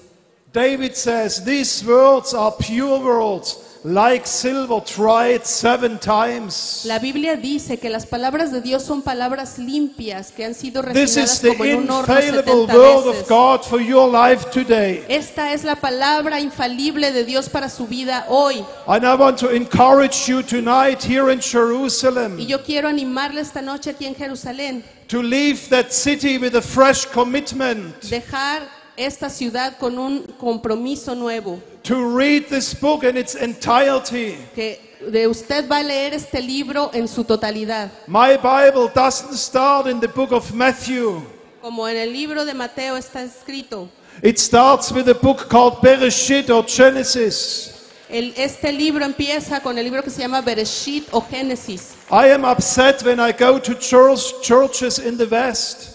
[0.55, 6.85] David says, These words are pure words, like silver tried seven times.
[6.87, 11.41] La Biblia dice que las palabras de Dios son palabras limpias que han sido refinadas
[11.41, 13.29] como en un horno infallible 70 word of veces.
[13.29, 15.05] God for your life today.
[15.09, 18.65] Esta es la palabra infalible de Dios para su vida hoy.
[18.87, 23.61] And I want to encourage you tonight here in Jerusalem Y yo quiero animarle esta
[23.61, 28.63] noche aquí en Jerusalén, to leave that city with a fresh commitment, dejar
[28.97, 34.37] esta ciudad con un compromiso nuevo, to read this book in its entirety.
[34.55, 34.81] que
[35.11, 37.91] de usted va a leer este libro en su totalidad.
[38.07, 41.23] My Bible doesn't start in the book of Matthew.
[41.61, 43.89] Como en el libro de Mateo está escrito,
[44.23, 47.71] It starts with a book called Bereshit or Genesis.
[48.09, 51.95] el- este libro empieza con el libro que se llama Bereshit o Génesis.
[52.11, 55.94] I am upset when I go to church, churches in the West.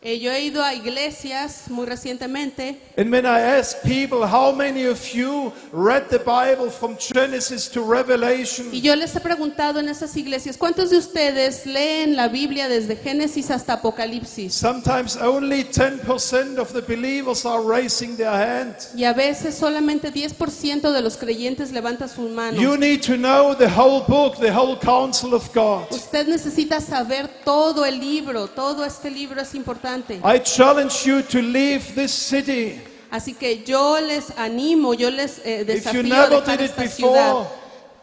[0.00, 4.86] Eh, yo he ido a iglesias muy recientemente And when I ask people, how many
[4.86, 8.68] of you read the Bible from Genesis to Revelation?
[8.72, 12.94] y yo les he preguntado en esas iglesias, ¿cuántos de ustedes leen la Biblia desde
[12.94, 14.54] Génesis hasta Apocalipsis?
[14.54, 18.76] Sometimes only 10% of the believers are raising their hand.
[18.94, 22.60] Y a veces solamente 10% de los creyentes levanta su mano.
[22.60, 25.90] You need to know the whole book, the whole counsel of God.
[25.90, 29.87] Usted necesita saber todo el libro, todo este libro es importante.
[30.24, 32.80] I challenge you to leave this city.
[33.10, 36.90] Así que yo les animo, yo les eh, If you desafío a dejar esta before,
[36.90, 37.46] ciudad.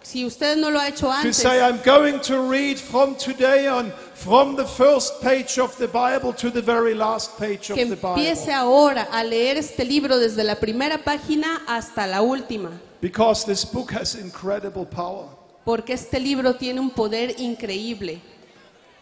[0.02, 3.68] Si usted no lo ha hecho to antes, say, I'm going to read from today
[3.68, 7.86] on, from the first page of the Bible to the very last page of que
[7.86, 8.54] the empiece Bible.
[8.54, 12.72] ahora a leer este libro desde la primera página hasta la última,
[13.02, 15.28] Because this book has incredible power.
[15.66, 18.22] porque este libro tiene un poder increíble.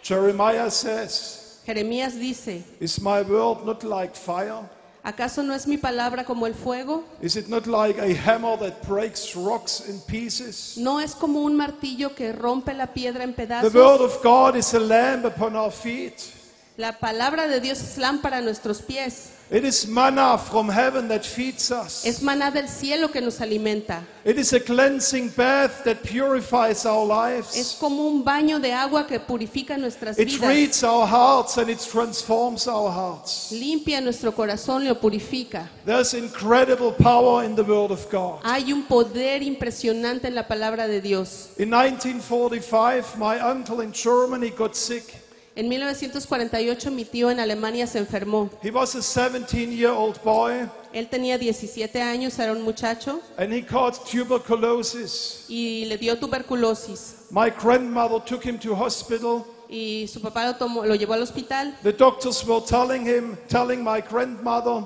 [0.01, 4.69] Jeremiah says, Jeremías dice, Is my word not like fire?
[5.03, 7.03] ¿acaso no es mi palabra como el fuego?
[7.22, 10.77] Is it not like a hammer that breaks rocks in pieces?
[10.77, 13.73] ¿No es como un martillo que rompe la piedra en The pedazos?
[13.73, 16.31] word of God is a lamp upon our feet.
[16.77, 19.32] La palabra de Dios es lámpara a nuestros pies.
[19.52, 22.06] It is manna from heaven that feeds us.
[22.06, 24.03] Es maná del cielo que nos alimenta.
[24.26, 27.56] It is a cleansing bath that purifies our lives.
[27.56, 30.48] Es como un baño de agua que purifica nuestras It vidas.
[30.48, 33.52] reads our hearts and it transforms our hearts.
[33.52, 35.70] Limpia nuestro corazón, lo purifica.
[35.86, 38.40] There's incredible power in the Word of God.
[38.45, 41.49] Hay un poder impresionante en la palabra de Dios.
[41.57, 45.22] In 1945, my uncle in Germany got sick.
[45.55, 48.49] En 1948 mi tío en Alemania se enfermó.
[48.63, 53.53] He was a 17 year old boy Él tenía 17 años, era un muchacho and
[53.53, 55.45] he caught tuberculosis.
[55.47, 57.27] y le dio tuberculosis.
[57.30, 59.45] My grandmother took him to hospital.
[59.69, 63.84] Y su papá lo, tomó, lo llevó al hospital The doctors were telling him, telling
[63.84, 64.84] my grandmother,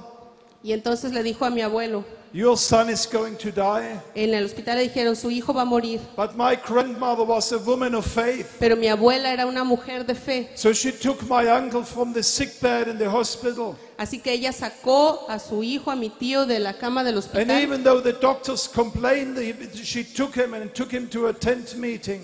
[0.67, 2.03] y entonces le dijo a mi abuelo,
[2.33, 4.01] Your son is going to die.
[4.13, 6.01] en el hospital le dijeron, su hijo va a morir.
[6.17, 8.57] But my grandmother was a woman of faith.
[8.59, 10.49] Pero mi abuela era una mujer de fe.
[10.55, 13.77] So she took my uncle from the sick bed in the hospital.
[13.97, 17.23] Así que ella sacó a su hijo, a mi tío, de la cama del And
[17.23, 17.61] hospital.
[17.61, 19.37] even though the doctors complained,
[19.73, 22.21] she took him and took him to a tent meeting.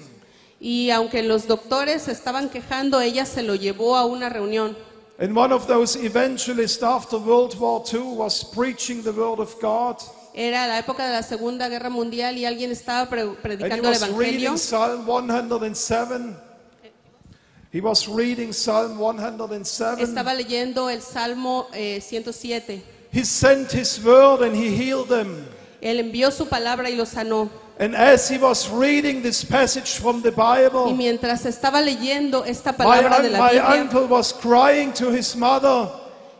[0.60, 4.76] Y aunque los doctores estaban quejando, ella se lo llevó a una reunión.
[5.19, 10.02] And one of those evangelists after World War II was preaching the word of God.
[10.35, 13.84] Era la época de la Segunda Guerra Mundial y alguien estaba pre- And he predicando
[13.84, 14.19] el was Evangelio.
[14.19, 16.35] reading Psalm 107.
[17.72, 20.02] He was reading Psalm 107.
[20.03, 22.81] Estaba leyendo el Salmo eh, 107.
[23.11, 25.45] He sent his word and he healed them.
[25.81, 27.49] Él envió su palabra y lo sanó.
[27.80, 32.72] And as he was reading this passage from the Bible, Y mientras estaba leyendo esta
[32.78, 35.90] my, de la my Biblia, uncle was crying to his mother.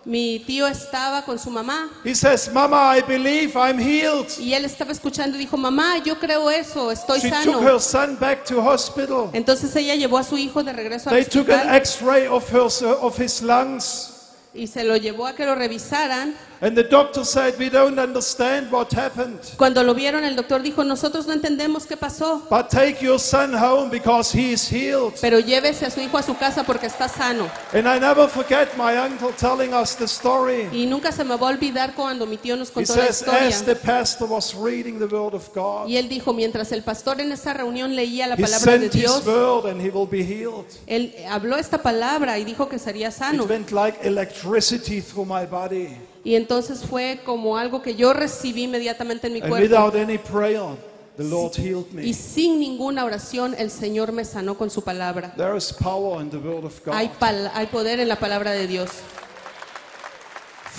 [0.06, 4.28] mi tío estaba con su mamá He says, Mama, I believe I'm healed.
[4.38, 8.16] y él estaba escuchando y dijo, mamá, yo creo eso, estoy She took her son
[8.18, 9.30] back to hospital.
[9.34, 12.68] Entonces ella llevó a su hijo de regreso al They took an x-ray of, her,
[13.02, 14.10] of his lungs.
[14.54, 16.36] y se lo llevó a que lo revisaran.
[16.64, 19.38] And the doctor said, we don't understand what happened.
[19.58, 23.54] Cuando lo vieron, el doctor dijo, nosotros no entendemos qué pasó, But take your son
[23.54, 25.14] home because he is healed.
[25.20, 27.50] pero llévese a su hijo a su casa porque está sano.
[27.74, 30.70] And I never forget my uncle telling us the story.
[30.72, 33.24] Y nunca se me va a olvidar cuando mi tío nos He contó la says,
[33.24, 33.82] as the historia.
[33.82, 37.54] pastor was reading the word of God, Y él dijo, mientras el pastor en esa
[37.54, 40.64] reunión leía la he palabra de sent his Dios, word and he will be healed.
[40.88, 43.44] él habló esta palabra y dijo que sería sano.
[43.44, 45.90] It went like electricity through my body.
[46.24, 49.64] Y entonces fue como algo que yo recibí inmediatamente en mi And cuerpo.
[49.68, 50.76] without any prayer,
[51.18, 52.14] the Lord healed Y me.
[52.14, 55.34] sin ninguna oración, el Señor me sanó con su palabra.
[55.36, 56.94] There is power in the word of God.
[56.96, 58.90] Hay, pal- hay poder en la palabra de Dios.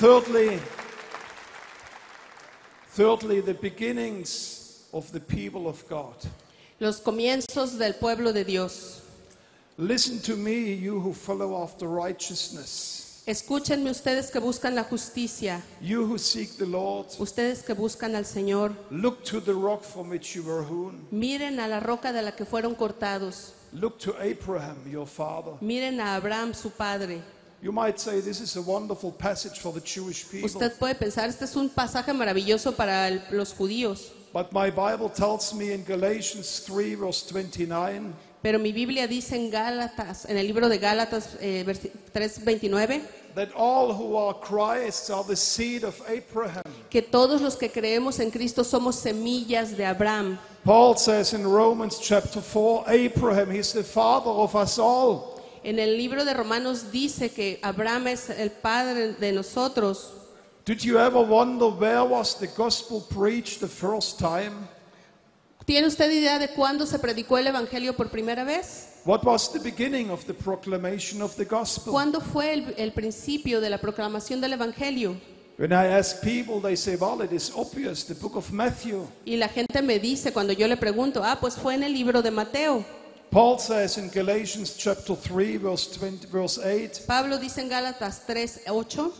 [0.01, 0.59] Thirdly,
[2.97, 6.15] thirdly, the beginnings of the people of God.
[6.81, 9.03] Los comienzos del pueblo de Dios.
[9.77, 16.05] Listen to me, you who follow after righteousness, Escúchenme ustedes que buscan la justicia, you
[16.05, 17.07] who seek the Lord.
[17.19, 18.75] ustedes que buscan al Señor.
[18.91, 21.07] Look to the rock from which you were hewn.
[21.11, 23.55] Miren a la roca de la que fueron cortados.
[23.73, 25.53] Look to Abraham, your father.
[25.63, 27.23] Miren a Abraham, su padre.
[27.63, 30.45] You might say this is a wonderful passage for the Jewish people.
[30.47, 35.09] Usted puede pensar, este es un pasaje maravilloso para el- los judíos, But my Bible
[35.09, 38.13] tells me in Galatians 3, verse 29,
[38.45, 43.01] pero mi Biblia dice en Gálatas, en el libro de Gálatas eh, versi- 3:29,
[43.35, 46.63] that all who are Christ's are the seed of Abraham.
[46.91, 50.39] que todos los que creemos en Cristo somos semillas de Abraham.
[50.63, 55.41] Paul says in Romans chapter 4, Abraham, he's the father of us all.
[55.65, 60.11] En el libro de Romanos dice que Abraham es el padre de nosotros.
[60.67, 64.69] Did you ever wonder where was the gospel preached the first time?
[65.65, 68.89] ¿Tiene usted idea de cuándo se predicó el evangelio por primera vez?
[69.07, 71.93] What was the beginning of the proclamation of the gospel?
[71.93, 75.17] ¿Cuándo fue el, el principio de la proclamación del evangelio?
[75.57, 79.07] When I ask people, they say, well, it is obvious, the book of Matthew.
[79.25, 82.21] Y la gente me dice cuando yo le pregunto, ah, pues fue en el libro
[82.21, 82.85] de Mateo.
[83.31, 88.63] Paul says in Galatians chapter 3, verse, 20, verse 8, Pablo dice en Gálatas 3,
[88.69, 89.13] 8,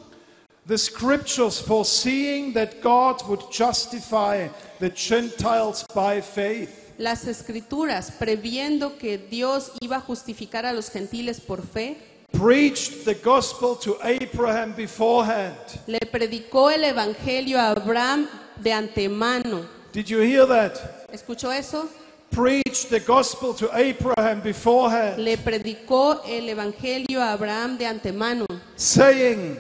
[0.67, 4.49] the scriptures foreseeing that God would justify
[4.81, 6.93] the Gentiles by faith.
[6.99, 11.97] las escrituras, previendo que Dios iba a justificar a los gentiles por fe,
[12.33, 15.57] preached the gospel to Abraham beforehand.
[15.87, 18.29] le predicó el evangelio a Abraham
[18.63, 19.67] de antemano.
[19.93, 21.07] Did you hear that?
[21.13, 21.89] ¿Escuchó eso?
[22.31, 28.47] Preached the gospel to Abraham beforehand, Le predicó el evangelio a Abraham de antemano,
[28.77, 29.57] saying,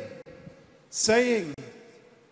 [0.94, 1.52] saying,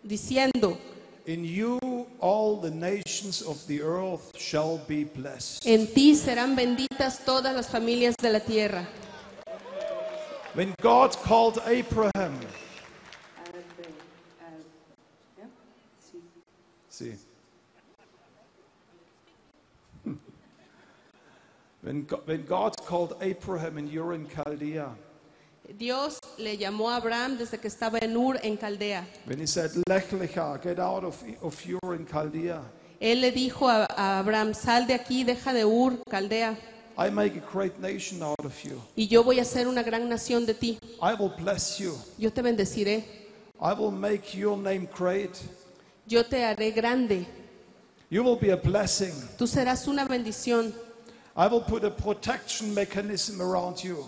[0.07, 0.77] diciendo,
[1.25, 1.79] In you
[2.19, 5.65] all the nations of the earth shall be blessed.
[5.65, 8.87] en ti serán benditas todas las familias de la tierra.
[10.53, 12.39] When God called Abraham,
[16.89, 17.13] see,
[21.81, 24.89] when, Go- when God called Abraham in Ur in Chaldea,
[25.77, 29.05] Dios le llamó a Abraham desde que estaba en Ur, en Caldea.
[29.25, 32.61] when he said, Lech lecha, get out of, of Ur in Chaldea,
[32.99, 36.57] Él le dijo a, a Abraham, sal de aquí, deja de Ur, Caldea,
[36.97, 38.79] I make a great nation out of you.
[38.95, 40.77] y yo voy a ser una gran nación de ti.
[41.01, 41.97] I will bless you.
[42.17, 43.03] Yo te bendeciré,
[43.59, 45.31] I will make your name great.
[46.05, 47.25] yo te haré grande,
[48.09, 49.11] You will be a blessing.
[49.39, 50.71] tú serás una bendición.
[51.35, 54.05] I will put a protection mechanism around you.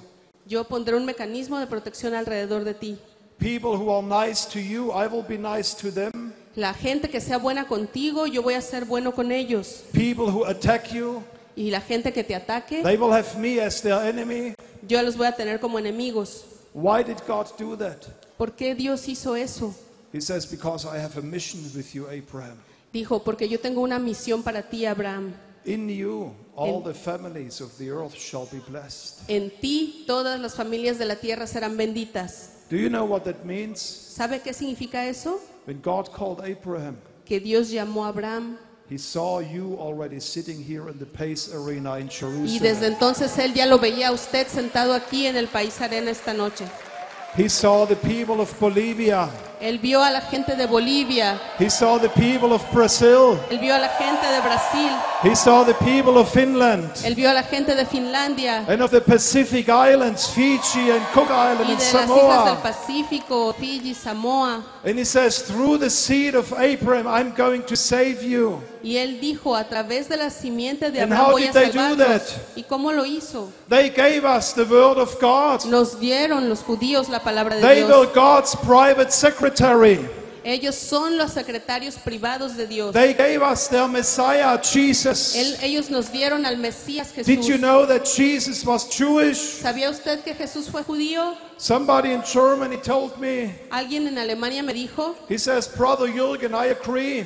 [0.48, 2.98] Yo pondré un mecanismo de protección alrededor de ti.
[3.40, 6.34] People who are nice to you, I will be nice to them.
[6.56, 9.84] La gente que sea buena contigo, yo voy a ser bueno con ellos.
[9.92, 11.22] People who attack you,
[11.56, 14.54] Y la gente que te ataque, they will have me as their enemy.
[14.88, 16.46] yo los voy a tener como enemigos.
[16.74, 17.98] Why did God do that?
[18.38, 19.74] ¿Por qué Dios hizo eso?
[20.14, 22.58] He says, Because I have a mission with you, Abraham.
[22.94, 25.34] Dijo, porque yo tengo una misión para ti, Abraham.
[25.66, 29.22] In you, all En- the families of the earth shall be blessed.
[29.28, 32.50] En ti todas las familias de la tierra serán benditas.
[32.70, 33.80] Do you know what that means?
[33.82, 35.40] ¿Sabe qué significa eso?
[35.66, 40.90] When God called Abraham, Que Dios llamó a Abraham he saw you already sitting here
[40.90, 42.94] in the Pace Arena in y desde Jerusalem.
[42.94, 46.66] entonces él ya lo veía a usted sentado aquí en el País Arena esta noche.
[47.36, 49.28] He saw the people of Bolivia.
[49.62, 53.40] Él vio a la gente de Bolivia, He saw the people of Brazil.
[53.50, 54.92] él vio a la gente de Brasil,
[55.24, 56.90] He saw the people of Finland.
[57.04, 61.30] él vio a la gente de Finlandia And of the Pacific Islands, Fiji and Cook
[61.30, 62.62] Island y and de las islas del Samoa.
[62.62, 64.64] Pacífico, Fiji, Samoa.
[64.84, 68.62] And he says, through the seed of Abraham, I'm going to save you.
[68.84, 72.36] Y él dijo, a través de la simiente de Abraham voy a they salvarlos.
[72.56, 73.50] ¿Y cómo lo hizo?
[73.68, 75.66] They gave us the word of God.
[75.66, 78.14] Nos dieron los judíos la palabra de They were Dios.
[78.14, 79.45] God's private secretary.
[80.48, 82.94] Ellos son los secretarios privados de Dios.
[82.94, 85.36] They gave us their Messiah, Jesus.
[85.36, 89.40] Él- ellos nos dieron al Mesías Did you know that Jesus was Jewish?
[89.60, 91.36] ¿Sabía usted que Jesús fue judío?
[91.58, 96.68] Somebody in Germany told me, Alguien en Alemania me dijo, he says, Brother Jürgen, I
[96.68, 97.26] agree.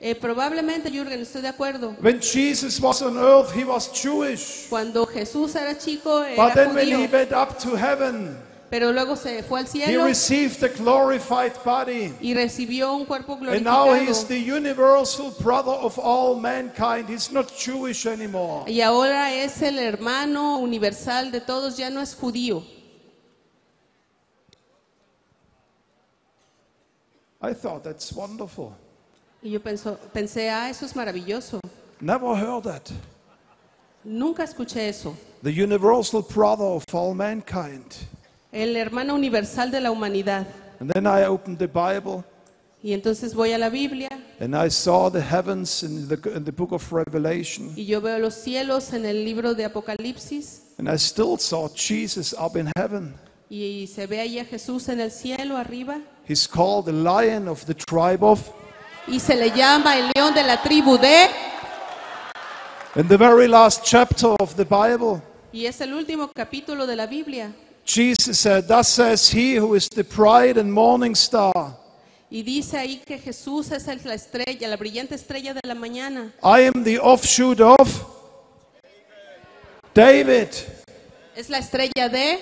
[0.00, 1.96] eh, probablemente Jürgen, estoy de acuerdo.
[2.00, 4.68] When Jesus was on earth, he was Jewish.
[4.68, 8.36] Cuando Jesús era chico, But era then when he went up to heaven,
[8.72, 12.14] pero luego se fue al he cielo received a glorified body.
[12.22, 14.28] y recibió un cuerpo And now he is glorificado.
[14.28, 17.10] the universal brother of all mankind.
[17.10, 18.64] He's not Jewish anymore.
[18.66, 22.62] Y ahora es el hermano universal de todos, ya no es judío.
[27.42, 28.74] I thought that's wonderful.
[29.42, 31.60] Y yo pensé, ah, eso es maravilloso.
[32.00, 32.90] Never heard that.
[34.02, 35.14] Nunca escuché eso.
[35.42, 37.94] The universal brother of all mankind.
[38.52, 40.46] El hermano universal de la humanidad.
[40.80, 42.24] And then I opened the Bible
[42.84, 44.08] Y entonces voy a la Biblia
[44.40, 47.72] and I saw the heavens in the, in the book of Revelation.
[47.76, 52.32] y yo veo los cielos en el libro de Apocalipsis And I still saw Jesus
[52.36, 53.14] up in heaven.
[53.48, 57.64] y se ve ahí a Jesús en el cielo arriba He's called the lion of
[57.66, 58.40] the tribe of.
[59.06, 61.28] y se le llama el león de la tribu de
[62.96, 65.22] In the very last chapter of the Bible,
[65.52, 67.52] y es el último capítulo de la Biblia
[67.84, 71.76] Jesus said, Thus says he who is the bright and morning star.
[72.30, 76.32] y dice ahí que Jesús es la estrella, la brillante estrella de la mañana.
[76.42, 78.06] I am the offshoot of
[79.94, 80.48] David.
[81.36, 82.38] Es la estrella de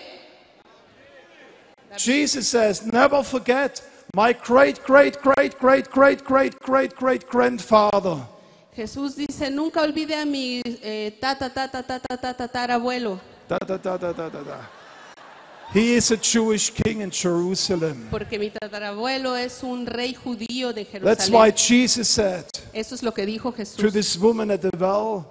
[1.97, 3.83] Jesus says, Never forget
[4.15, 8.19] my great, great, great, great, great, great, great, great grandfather.
[8.77, 13.97] Jesús dice, nunca olvide a mi eh, tata, tata, tata, tata, tatarabuelo, Da, da, da,
[13.97, 14.71] da, da, da, da.
[15.73, 18.09] He is a Jewish king in Jerusalem.
[18.11, 23.13] porque mi tatarabuelo es un rey judío de That's why Jesus said Eso es lo
[23.13, 25.27] que dijo to this woman at the well,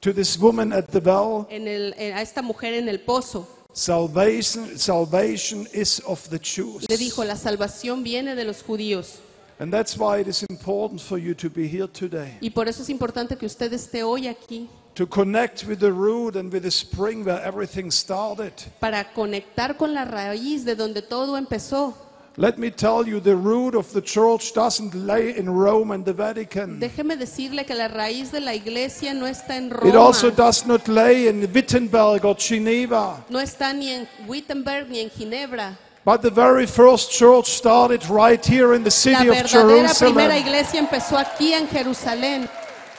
[0.00, 3.48] to this woman at the well, En el- en- a esta mujer en el pozo.
[3.72, 6.86] salvation, salvation is of the Jews.
[6.88, 9.18] Le dijo, la salvación viene de los judíos.
[9.58, 12.36] And that's why it is important for you to be here today.
[12.40, 16.36] Y por eso es importante que usted esté hoy aquí To connect with the root
[16.36, 18.52] and with the spring where everything started.
[18.78, 21.94] para conectar con la raíz de donde todo empezó.
[22.36, 26.14] Let me tell you, the root of the church doesn't lay in Rome and the
[26.14, 26.80] Vatican.
[26.80, 29.88] Déjeme decirle que la raíz de la iglesia no está en Roma.
[29.88, 33.22] It also does not lay in Wittenberg or Geneva.
[33.28, 35.76] no está ni en Wittenberg ni en Ginebra.
[36.04, 40.38] But the very first church started right here in the La city of verdadera primera
[40.38, 42.48] iglesia empezó aquí en Jerusalén.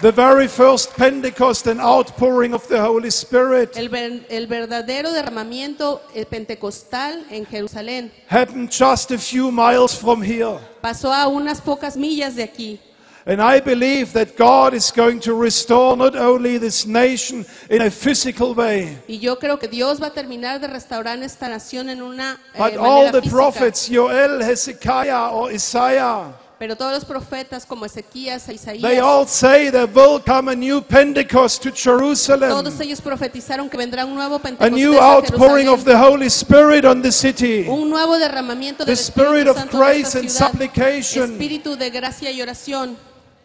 [0.01, 6.01] The very first Pentecost and outpouring of the Holy Spirit El, ver- el verdadero derramamiento
[6.13, 10.57] eh, pentecostal en Jerusalén happened just a few miles from here.
[10.81, 12.79] pasó a unas pocas millas de aquí.
[13.25, 17.89] And I believe that God is going to restore not only this nation in a
[17.89, 22.01] physical way, Y yo creo que Dios va a terminar de restaurar esta nación en
[22.01, 23.31] una eh, but all manera the física.
[23.31, 26.33] prophets, Joel, Hezekiah, or Isaiah,
[26.63, 30.55] Pero todos los profetas como Ezequías e they Isaías, all say there will come a
[30.55, 35.15] new Pentecost to Jerusalem, todos ellos profetizaron que vendrá un nuevo a Pentecostés new a
[35.15, 39.47] outpouring of Jerusalén, the Holy Spirit on the city, un nuevo derramamiento the del spirit
[39.47, 41.31] Espíritu of Santo en grace esta and ciudad, supplication.
[41.33, 42.95] espíritu de gracia y oración.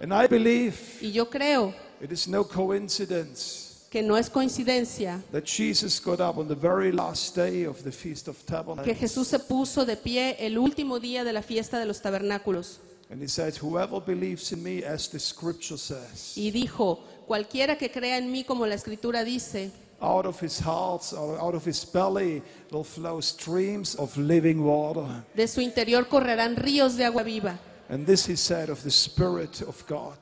[0.00, 5.42] And I believe Y yo creo it is no coincidence que no es coincidencia that
[5.44, 8.96] Jesus got up on the very last day of the Feast of que Tabernacles.
[8.96, 12.78] Jesús se puso de pie el último día de la fiesta de los tabernáculos
[13.10, 17.90] And he said, Whoever believes in me, as the scripture says, y dijo, cualquiera que
[17.90, 19.70] crea en mí como la escritura dice,
[20.00, 25.24] out of his heart or out of his belly will flow streams of living water.
[25.34, 27.58] de su interior correrán ríos de agua viva.
[27.88, 30.18] And this he said of the Spirit of God.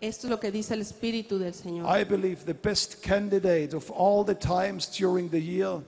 [0.00, 1.86] Esto es lo que dice el Espíritu del Señor.
[1.86, 5.80] I believe the best candidate of all the times during the year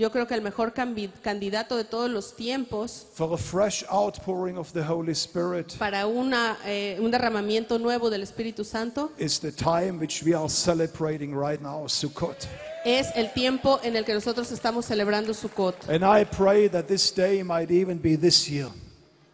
[0.00, 4.72] Yo creo que el mejor candidato de todos los tiempos for a fresh outpouring of
[4.72, 9.98] the Holy Spirit para una, eh, un derramamiento nuevo del Espíritu Santo is the time
[10.00, 12.48] which we are celebrating right now, Sukkot.
[12.82, 15.86] es el tiempo en el que nosotros estamos celebrando Sukkot.
[15.90, 18.70] And I pray that this day might even be this year.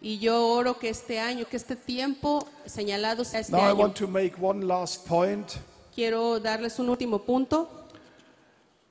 [0.03, 3.77] Y yo oro que este año, que este tiempo señalado sea este Now I año.
[3.77, 5.47] want to make one last point,
[5.95, 7.86] Quiero darles un último punto.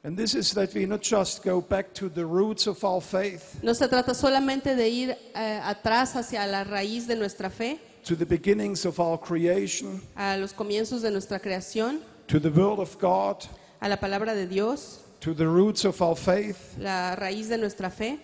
[0.05, 3.57] And this is that we not just go back to the roots of our faith,
[3.63, 8.15] No se trata solamente de ir eh, atrás hacia la raíz de nuestra fe, to
[8.15, 12.95] the beginnings of our creation, a los comienzos de nuestra creación, to the Word of
[12.99, 13.45] God,
[13.81, 17.89] a la palabra de Dios, to the roots of our faith, la raíz de nuestra
[17.89, 18.19] fe,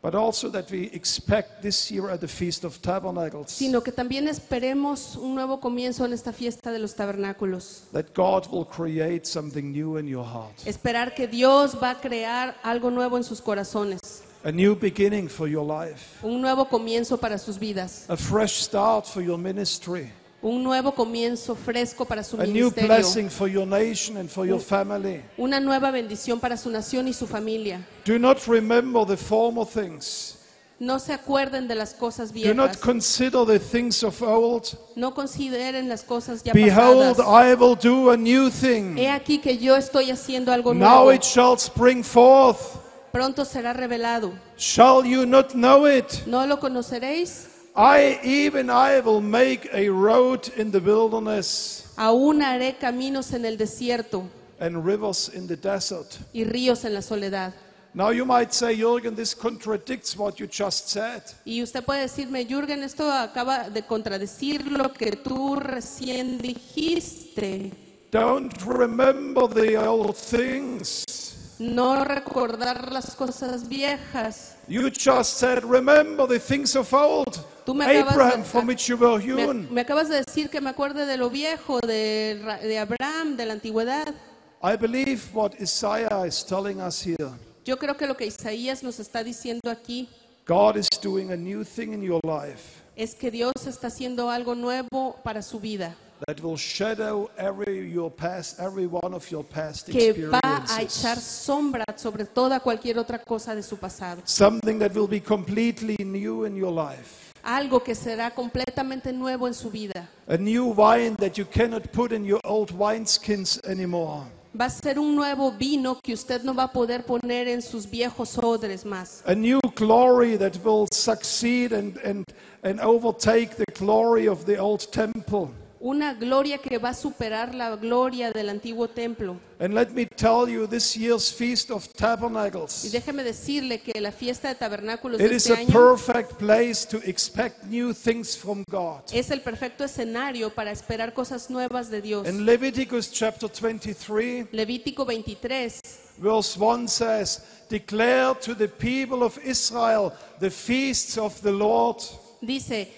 [0.00, 4.28] but also that we expect this year at the Feast of Tabernacles sino que también
[4.28, 7.84] esperemos un nuevo comienzo en esta fiesta de los tabernáculos.
[7.92, 10.54] that God will create something new in your heart.
[10.66, 15.48] Esperar que Dios va a crear algo nuevo en sus corazones, A new beginning for
[15.48, 20.62] your life, un nuevo comienzo para sus vidas, a fresh start for your ministry, un
[20.62, 24.60] nuevo comienzo fresco para su a new ministerio, blessing for your nation and for your
[24.60, 25.22] family.
[25.36, 27.84] una nueva bendición para su nación y su familia.
[28.06, 30.36] Do not remember the former things.
[30.80, 34.64] No se acuerden de las cosas Do not viejas, consider the things of old.
[34.94, 37.50] no consideren las cosas ya Behold, pasadas.
[37.50, 38.96] I will do a new thing.
[38.96, 41.12] He aquí que yo estoy haciendo algo Now nuevo.
[41.14, 42.76] it shall spring forth.
[43.10, 44.32] Pronto será revelado.
[44.56, 46.24] Shall you not know it?
[46.26, 47.47] ¿No lo conoceréis?
[47.78, 53.56] I, even I, will make a road in the wilderness Aún haré caminos en el
[53.56, 54.24] desierto
[54.58, 56.18] and rivers in the desert.
[56.32, 57.54] y ríos en la soledad.
[57.94, 61.22] Now you might say, Jürgen, this contradicts what you just said.
[61.44, 67.72] Y usted puede decirme, Jürgen, esto acaba de contradecir lo que tú recién dijiste.
[68.10, 71.27] Don't remember the old things.
[71.58, 74.56] No recordar las cosas viejas.
[74.68, 77.36] You just said, remember the things of old.
[77.66, 79.68] Tú me acabas Abraham, de- from which you were Me, hewn.
[79.74, 83.54] me acabas de decir que me acuerde de lo viejo, de, de Abraham, de la
[83.54, 84.14] antigüedad.
[84.62, 87.30] I believe what Isaiah is telling us here.
[87.64, 90.08] Yo creo que lo que Isaías nos está diciendo aquí
[90.46, 94.54] God is doing a new thing in your life es que Dios está haciendo algo
[94.54, 95.94] nuevo para su vida,
[96.26, 100.98] that will shadow every your past, every one of your past que va a experiences.
[100.98, 104.22] echar sombra sobre toda cualquier otra cosa de su pasado.
[104.24, 107.32] Something that will be completely new in your life.
[107.42, 110.08] Algo que será completamente nuevo en su vida.
[110.26, 114.26] A new wine that you cannot put in your old wineskins anymore.
[114.58, 117.88] Va a ser un nuevo vino que usted no va a poder poner en sus
[117.88, 119.22] viejos odres más.
[119.26, 122.24] A new glory that will succeed and, and,
[122.64, 125.50] and overtake the glory of the old temple.
[125.80, 129.36] Una gloria que va a superar la gloria del antiguo templo.
[129.60, 134.10] And let me tell you, this year's Feast of Y Tabernacles, déjeme decirle que la
[134.10, 138.36] fiesta de tabernáculos de it is este a año perfect place to expect new things
[138.36, 139.02] from God.
[139.12, 142.26] es el perfecto escenario para esperar cosas nuevas de Dios.
[142.28, 145.80] In Leviticus chapter 23, Levítico 23,
[146.18, 151.98] verse 1 says, Declare to the people of Israel the feasts of the Lord.
[152.40, 152.88] dice,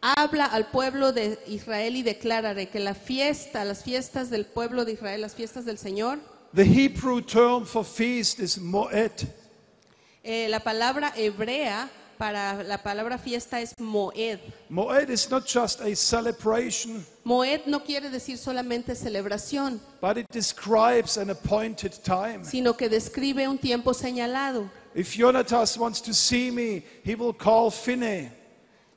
[0.00, 4.92] habla al pueblo de Israel y declárare que la fiesta, las fiestas del pueblo de
[4.92, 6.18] Israel, las fiestas del Señor,
[6.54, 9.12] The Hebrew term for feast is moed.
[10.24, 14.40] eh, la palabra hebrea para la palabra fiesta es moed.
[14.70, 21.16] Moed is not just a celebration, Moed no quiere decir solamente celebración, but it describes
[21.18, 22.44] an appointed time.
[22.44, 24.70] sino que describe un tiempo señalado.
[24.94, 28.30] If Jonatas wants to see me, he will call Finne.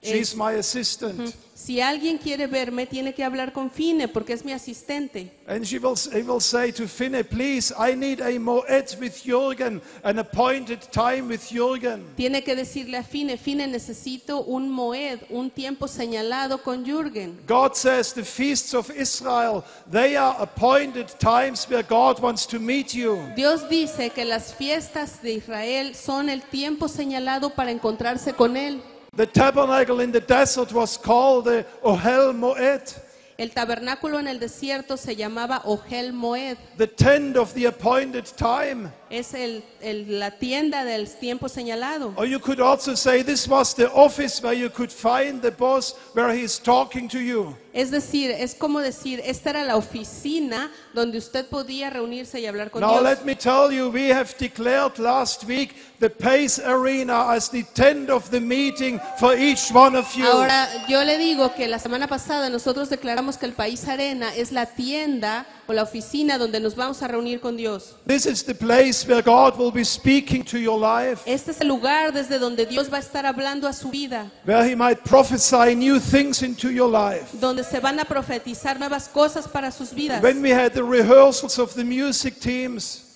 [0.03, 1.35] She's my assistant.
[1.53, 5.31] Si alguien quiere verme, tiene que hablar con Fine porque es mi asistente.
[5.45, 9.79] And she will, he will say to Finne, please, I need a moed with Jürgen,
[10.03, 12.03] an appointed time with Jürgen.
[12.15, 17.37] Tiene que decirle a Fine, Fine, necesito un moed, un tiempo señalado con Jürgen.
[17.45, 22.95] God says the feasts of Israel, they are appointed times where God wants to meet
[22.95, 23.19] you.
[23.35, 28.81] Dios dice que las fiestas de Israel son el tiempo señalado para encontrarse con Él.
[29.13, 32.97] The tabernacle in the desert was called the Ohel Moed,
[33.37, 36.57] El tabernáculo en el desierto se llamaba Ohel Moed.
[36.77, 38.89] the tent of the appointed time.
[39.11, 42.13] Es el, el- la tienda del tiempo señalado.
[42.15, 45.93] Or you could also say this was the office where you could find the boss
[46.15, 47.55] where he's talking to you.
[47.73, 52.69] Es decir, es como decir, esta era la oficina donde usted podía reunirse y hablar
[52.69, 53.03] con Now Dios.
[53.03, 58.09] let me tell you, we have declared last week the Pace Arena as the tent
[58.09, 60.25] of the meeting for each one of you.
[60.25, 64.51] Ahora, yo le digo que la semana pasada nosotros declaramos que el País Arena es
[64.51, 67.95] la tienda o la oficina donde nos vamos a reunir con Dios.
[68.05, 71.67] This is the place where God will be speaking to your life, Este es el
[71.69, 75.73] lugar desde donde Dios va a estar hablando a su vida, where He might prophesy
[75.75, 77.29] new things into your life.
[77.39, 80.21] donde se van a profetizar nuevas cosas para sus vidas.
[80.21, 83.07] When we had the rehearsals of the music teams,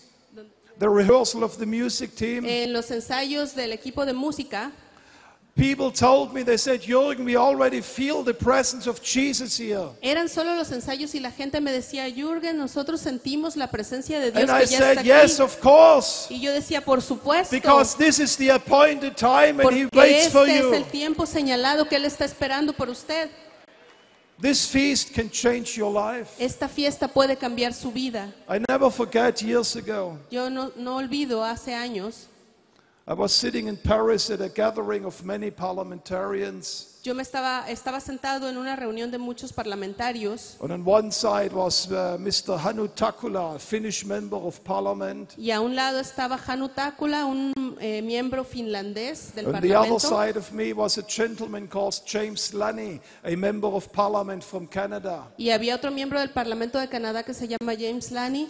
[0.80, 4.72] the rehearsal of the music team, En los ensayos del equipo de música,
[5.56, 9.88] people told me, they said, Jürgen, we already feel the presence of Jesus here.
[10.02, 14.32] eran solo los ensayos y la gente me decía, Jürgen, nosotros sentimos la presencia de
[14.32, 15.44] Dios And que I ya said, está yes, aquí.
[15.44, 19.86] of course, Y yo decía, por supuesto, because this is the appointed time and He
[19.94, 20.74] waits for este es you.
[20.74, 23.30] el tiempo señalado que Él está esperando por usted.
[24.42, 26.32] This feast can change your life.
[26.38, 28.34] Esta fiesta puede cambiar su vida.
[28.50, 32.28] I never forget years ago, Yo no, no olvido hace años,
[33.08, 37.00] I was sitting in Paris at a gathering of many parliamentarians.
[37.04, 41.54] yo me estaba, estaba sentado en una reunión de muchos parlamentarios And on one side
[41.54, 42.58] was uh, Mr.
[42.58, 45.36] Hannu Takkula, a Finnish member of parliament.
[45.38, 50.00] y a un lado estaba Hannu Takkula, un eh, miembro finlandés del On the other
[50.00, 55.28] side of me was a gentleman called James Lunney, a member of parliament from Canada.
[55.38, 58.48] Y había otro miembro del Parlamento de Canadá que se llama James Lunney.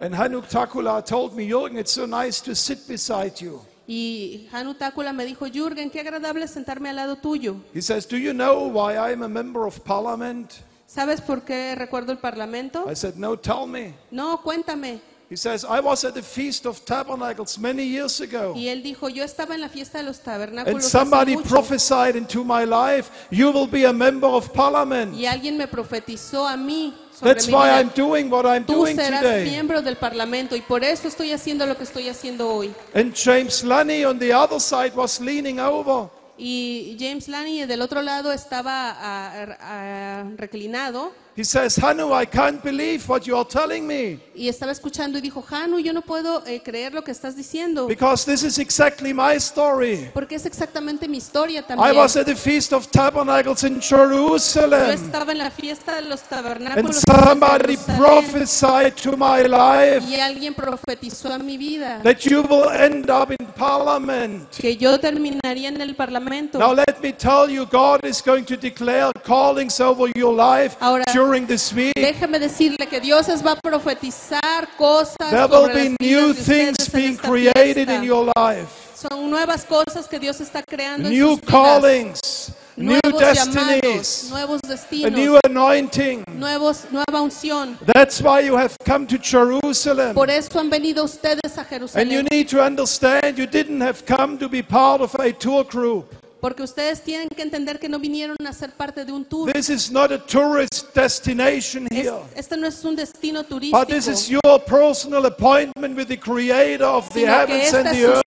[0.00, 3.60] And Hannu Takkula told me, Jürgen, it's so nice to sit beside you.
[3.92, 4.48] Y
[4.78, 7.56] Takula me dijo, Jürgen, qué agradable sentarme al lado tuyo.
[7.74, 10.52] He says, Do you know why I'm a member of parliament?
[10.86, 12.88] ¿Sabes por qué recuerdo el Parlamento?
[12.88, 13.94] I said, No, tell me.
[14.12, 15.00] No, cuéntame.
[15.28, 18.52] He says, I was at the Feast of Tabernacles many years ago.
[18.54, 21.48] Y él dijo, yo estaba en la fiesta de los And tabernáculos hace somebody mucho,
[21.48, 25.14] prophesied into my life, You will be a member of parliament.
[25.16, 27.78] y alguien me profetizó a mí sobre That's mi why vida.
[27.80, 29.44] I'm doing what I'm Tú doing serás today.
[29.44, 32.72] miembro del Parlamento y por eso estoy haciendo lo que estoy haciendo hoy.
[32.94, 36.08] And James Lanny on the other side was leaning over.
[36.38, 42.62] Y James Lanny del otro lado estaba ah, ah, reclinado He says, Hanu, I can't
[42.62, 44.18] believe what you are telling me.
[44.34, 47.86] y estaba escuchando y dijo, Hanu, yo no puedo eh, creer lo que estás diciendo.
[47.86, 50.10] Because this is exactly my story.
[50.12, 51.96] Porque es exactamente mi historia I también.
[51.96, 54.90] was at the Feast of Tabernacles in Yo Jerusalem.
[54.90, 60.06] estaba en la fiesta de los And tabernáculos somebody en Jerusalén, prophesied to my life
[60.08, 64.48] y alguien profetizó a mi vida that you will end up in parliament.
[64.58, 66.58] que yo terminaría en el parlamento.
[66.58, 71.04] Now let me tell you, God is going to declare callings over your life Ahora,
[71.20, 71.94] during this week.
[71.94, 77.16] Déjeme decirle que Dios les va a profetizar cosas There will be new things being
[77.16, 78.90] created in your life.
[78.94, 85.38] Son nuevas cosas que Dios está creando en New callings, new destinies, nuevos a new
[85.44, 86.24] anointing.
[86.38, 87.78] nuevos, nueva unción.
[87.94, 90.14] That's why you have come to Jerusalem.
[90.14, 91.66] Por eso han venido ustedes a
[91.98, 95.64] And you need to understand you didn't have come to be part of a tour
[95.64, 96.14] group.
[96.40, 99.52] Porque ustedes tienen que entender que no vinieron a ser parte de un tour.
[99.52, 102.22] This is not a tourist destination here.
[102.34, 103.78] este no es un destino turístico.
[103.78, 108.29] But this is your personal appointment with the creator of the heavens and the earth.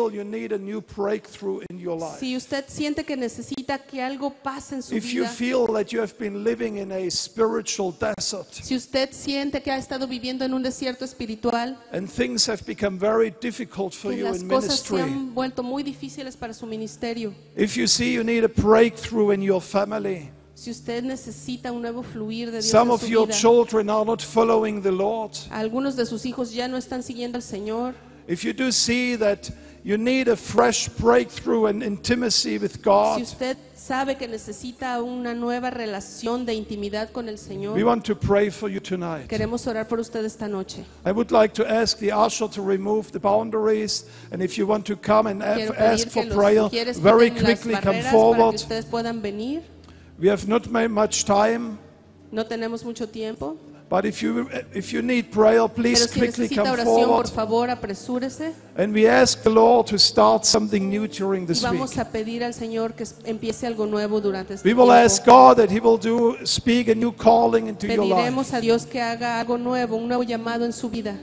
[0.00, 2.18] Feel You need a new breakthrough in your life.
[2.20, 5.92] Si usted siente que necesita que algo pase en su If you vida, feel that
[5.92, 10.44] you have been living in a spiritual desert si usted siente que ha estado viviendo
[10.44, 14.48] en un desierto espiritual, and things have become very difficult for que you las in
[14.48, 18.44] cosas se ministry, han vuelto muy difíciles para su ministerio, if you see you need
[18.44, 22.94] a breakthrough in your family, si usted necesita un nuevo fluir de Dios some en
[22.94, 26.68] of su your vida, children are not following the Lord, algunos de sus hijos ya
[26.68, 27.94] no están siguiendo al Señor,
[28.28, 29.50] if you do see that
[29.82, 35.32] you need a fresh breakthrough and intimacy with God, si usted sabe que necesita una
[35.34, 39.26] nueva relación de intimidad con el Señor, we want to pray for you tonight.
[39.28, 40.84] queremos orar por usted esta noche.
[41.06, 44.84] I would like to ask the usher to remove the boundaries, and if you want
[44.86, 47.74] to come and Quiero ask pedir for que los prayer, mujeres very quiten las quickly
[47.74, 48.50] come barreras para forward.
[48.50, 49.62] que ustedes puedan venir.
[50.18, 51.78] We have not made much time,
[52.30, 53.56] No tenemos mucho tiempo,
[53.90, 57.26] but if you if you need prayer, please pero si quickly necesita come oración, forward.
[57.26, 58.54] por favor, apresúrese.
[58.76, 61.98] And we ask the Lord to start something new during Y this week.
[61.98, 65.04] a pedir al Señor que empiece algo nuevo durante este We will tiempo.
[65.04, 68.14] ask God that He will do speak a new calling into your life.
[68.14, 71.18] Pediremos a Dios que haga algo nuevo, un nuevo llamado en su vida.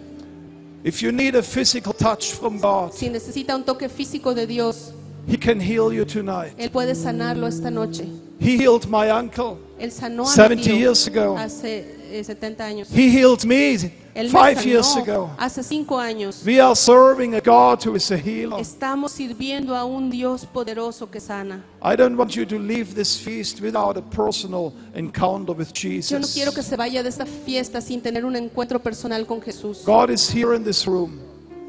[0.83, 4.91] If you need a physical touch from God, Si necesita un toque físico de Dios,
[5.25, 6.53] He can heal you tonight.
[6.57, 8.05] Él puede sanarlo esta noche.
[8.39, 9.57] He healed my uncle.
[9.79, 11.37] Él sanó a mi 70 tío years ago.
[11.37, 12.87] hace eh, 70 años.
[12.91, 13.75] He healed me
[14.15, 15.29] Él me five years sanó ago.
[15.37, 16.41] hace 5 años.
[16.45, 18.59] We are serving a God who is a healer.
[18.59, 21.63] Estamos sirviendo a un Dios poderoso que sana.
[21.83, 25.95] I don't want you to leave this feast without a personal encounter with Yo no
[26.01, 26.33] Jesus.
[26.33, 29.83] quiero que se vaya de esta fiesta sin tener un encuentro personal con Jesús.
[29.85, 31.19] God is here in this room,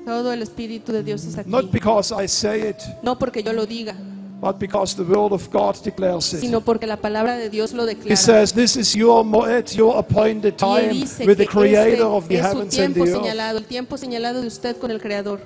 [0.07, 1.51] Todo el Espíritu de Dios es aquí.
[1.51, 3.95] not because I say it, No porque yo lo diga,
[4.41, 6.41] but because the word of God declares it.
[6.41, 8.17] sino porque la palabra de Dios lo He declara.
[8.17, 12.29] says, This is your moed, your appointed Y time dice with the que creator of
[12.29, 13.23] the este es su heavens and tiempo the earth.
[13.23, 15.41] señalado, el tiempo señalado de usted con el Creador.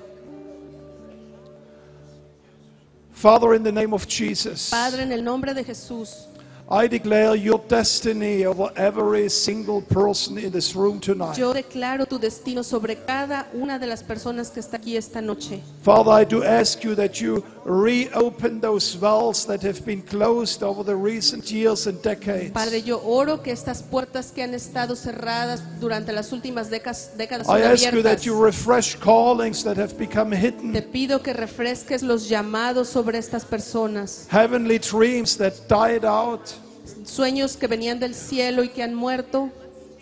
[3.13, 6.27] Father, in the name of Jesus, Padre, en el nombre de Jesús,
[6.75, 11.37] I declare your destiny over every single person in this room tonight.
[11.37, 15.61] yo declaro tu destino sobre cada una de las personas que está aquí esta noche.
[15.83, 20.83] Father, I do ask you that you reopen those wells that have been closed over
[20.83, 22.53] the recent years and decades.
[22.53, 27.49] Padre, yo oro que estas puertas que han estado cerradas durante las últimas décadas, décadas
[27.51, 32.03] I ask you that you refresh callings that have become hidden, Te pido que refresques
[32.03, 36.62] los llamados sobre estas personas, heavenly dreams that died out.
[37.05, 39.51] Sueños que venían del cielo y que han muerto.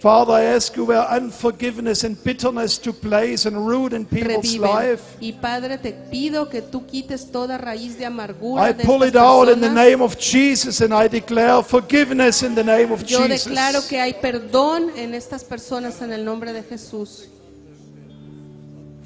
[0.01, 4.62] Father, I ask you where unforgiveness and bitterness took place and root in people's reviven.
[4.90, 5.02] life.
[5.20, 9.09] Y Padre, te pido que tú quites toda raíz de amargura I de pull estas
[9.10, 9.90] it out in the personas.
[9.90, 13.44] name of Jesus and I declare forgiveness in the name of Yo Jesus.
[13.44, 17.28] declaro que hay perdón en estas personas en el nombre de Jesús.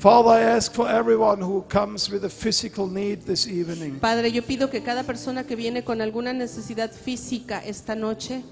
[0.04, 3.98] Father, I ask for everyone who comes with a physical need this evening.
[4.00, 8.42] Padre, yo pido que cada persona que viene con alguna necesidad física esta noche,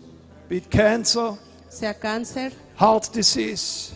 [0.48, 1.34] Be it cancer,
[1.68, 3.92] sea cáncer, heart disease,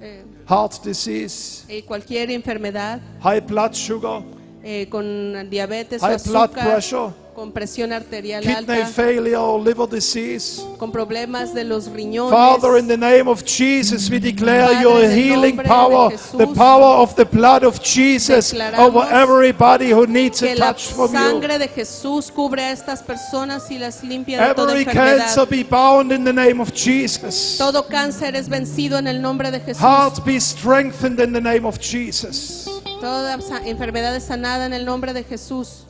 [0.00, 4.22] eh, heart disease, eh, cualquier enfermedad, high blood sugar,
[4.62, 9.60] eh, con diabetes o high blood azúcar, pressure, con presión arterial kidney alta, failure or
[9.60, 10.60] liver disease.
[10.76, 12.32] con problemas de los riñones.
[12.32, 17.00] Father, in the name of Jesus, we declare Padre, your healing power, Jesús, the power
[17.00, 21.16] of the blood of Jesus over everybody who needs a touch from you.
[21.16, 25.18] sangre de Jesús cubre a estas personas y las limpia de toda Every enfermedad.
[25.18, 27.54] cancer be bound in the name of Jesus.
[27.56, 29.80] Todo cáncer es vencido en el nombre de Jesús.
[29.80, 32.68] Heart be strengthened in the name of Jesus.
[33.00, 35.84] Toda enfermedad es sanada en el nombre de Jesús.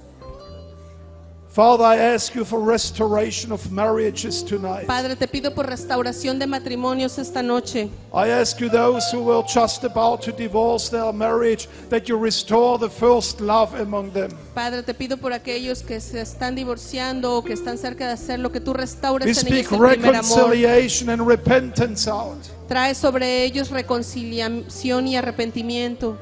[1.50, 4.86] Father, I ask you for restoration of marriages tonight.
[4.86, 7.88] Padre, te pido por restauración de matrimonios esta noche.
[8.12, 12.78] I ask you, those who were just about to divorce their marriage, that you restore
[12.78, 14.30] the first love among them.
[14.54, 18.52] Padre, te pido por aquellos que se están divorciando o que están cerca de hacerlo,
[18.52, 20.24] que tú restaures We en speak ellos el primer amor.
[20.24, 22.38] reconciliation and repentance out.
[22.68, 26.18] Trae sobre ellos reconciliación y arrepentimiento.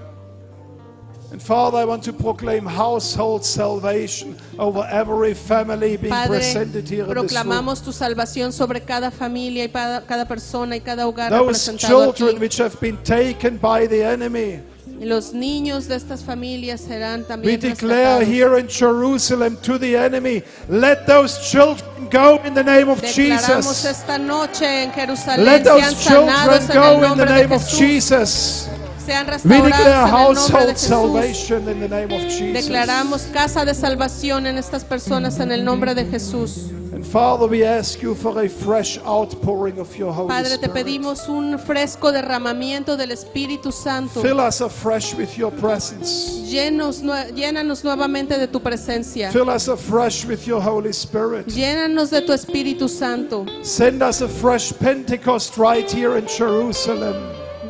[1.32, 7.02] And Father, I want to proclaim household salvation over every family being Padre, presented here
[7.02, 7.26] in this room.
[7.26, 12.14] proclamamos tu salvación sobre cada familia y cada, cada persona y cada hogar Those representado
[12.14, 12.40] children aquí.
[12.40, 14.60] which have been taken by the enemy.
[15.00, 18.28] Los niños de estas familias serán We también declare rescatados.
[18.28, 23.82] here in Jerusalem to the enemy, let those children go in the name of Declaramos
[23.82, 23.84] Jesus.
[23.84, 27.26] esta noche en Jerusalén Let sean those children sanados en el go in the nombre
[27.26, 27.78] de name of Jesús.
[27.78, 28.68] Jesus.
[29.06, 30.88] Sean We restaurados declare en el nombre de household Jesús.
[30.88, 32.52] salvation in the name of Jesus.
[32.66, 36.72] Declaramos casa de salvación en estas personas en el nombre de Jesús.
[36.92, 40.72] And Father, we ask you for a fresh outpouring of your Holy Padre, te Spirit.
[40.72, 44.22] pedimos un fresco derramamiento del Espíritu Santo.
[44.22, 46.40] Fill us afresh with your presence.
[46.50, 49.30] Llenos, nue- llénanos nuevamente de tu presencia.
[49.30, 51.46] Fill us afresh with your Holy Spirit.
[51.48, 53.44] Llénanos de tu Espíritu Santo.
[53.62, 57.14] Send us a fresh Pentecost right here in Jerusalem.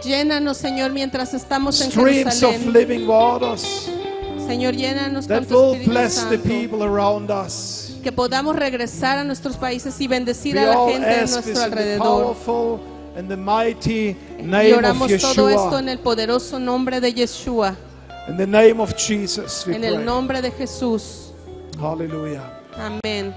[0.03, 2.73] Llénanos, Señor, mientras estamos en Streams of Jerusalén.
[2.73, 3.89] living waters
[4.47, 6.43] Señor, llénanos con that tu will Espíritu bless the Santo.
[6.49, 7.93] people around us.
[8.03, 11.47] Que podamos regresar a nuestros países y bendecir We a la all gente ask this
[11.47, 12.23] nuestro in the alrededor.
[12.37, 12.81] powerful
[13.17, 15.79] and the mighty Y name of oramos todo esto Yeshua.
[15.81, 17.75] en el poderoso nombre de Yeshua,
[18.29, 20.05] In the name of Jesus, we en el pray.
[20.05, 21.33] nombre de Jesús.
[21.81, 22.43] Hallelujah.
[22.79, 23.35] Amén.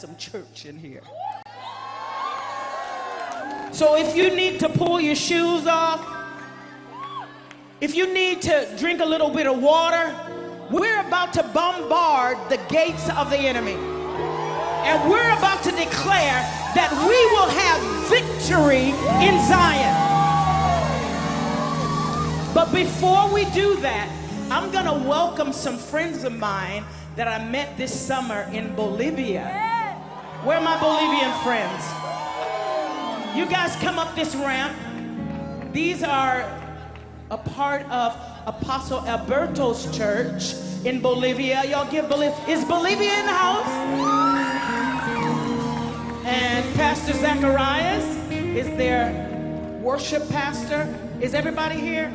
[0.00, 1.02] Some church in here.
[3.70, 6.00] So if you need to pull your shoes off,
[7.82, 10.16] if you need to drink a little bit of water,
[10.70, 13.74] we're about to bombard the gates of the enemy.
[13.74, 16.40] And we're about to declare
[16.74, 18.88] that we will have victory
[19.20, 19.96] in Zion.
[22.54, 24.08] But before we do that,
[24.50, 26.84] I'm going to welcome some friends of mine
[27.16, 29.69] that I met this summer in Bolivia.
[30.44, 31.84] Where my Bolivian friends?
[33.36, 34.74] You guys come up this ramp.
[35.74, 36.48] These are
[37.30, 40.54] a part of Apostle Alberto's church
[40.86, 41.62] in Bolivia.
[41.66, 42.34] Y'all give Bolivia.
[42.48, 43.68] Is Bolivia in the house?
[46.24, 49.12] And Pastor Zacharias is their
[49.82, 50.88] worship pastor.
[51.20, 52.10] Is everybody here?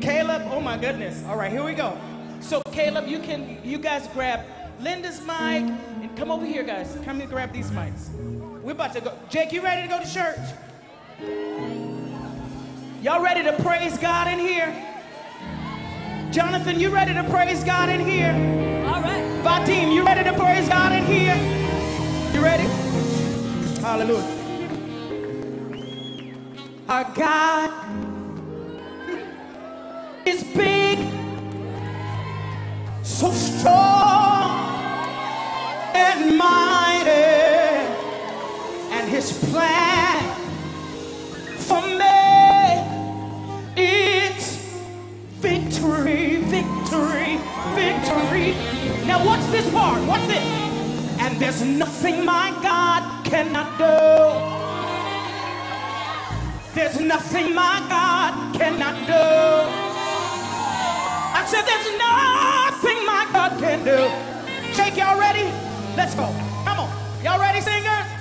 [0.00, 1.22] Caleb, oh my goodness.
[1.26, 1.98] All right, here we go.
[2.40, 4.40] So Caleb, you can you guys grab
[4.80, 5.70] Linda's mic
[6.16, 6.96] come over here, guys.
[7.04, 8.10] Come and grab these mics.
[8.62, 9.18] We're about to go.
[9.28, 10.38] Jake, you ready to go to church?
[13.02, 14.72] Y'all ready to praise God in here?
[16.30, 18.32] Jonathan, you ready to praise God in here?
[18.86, 19.22] All right.
[19.44, 21.36] Vadim, you ready to praise God in here?
[22.32, 22.64] You ready?
[23.80, 24.40] Hallelujah.
[26.88, 27.72] Our God
[30.26, 30.98] is big,
[33.02, 34.33] so strong
[35.94, 37.10] and mighty,
[38.90, 40.22] and His plan
[41.58, 42.14] for me
[43.76, 44.56] it's
[45.40, 47.38] victory, victory,
[47.74, 48.54] victory.
[49.06, 50.00] Now, what's this part?
[50.06, 50.42] What's it?
[51.20, 54.64] And there's nothing my God cannot do.
[56.74, 59.12] There's nothing my God cannot do.
[61.36, 64.10] I said, there's nothing my God can do.
[64.74, 65.63] Shake, y'all ready?
[65.96, 66.26] Let's go.
[66.64, 66.90] Come on.
[67.22, 68.13] Y'all ready, singers?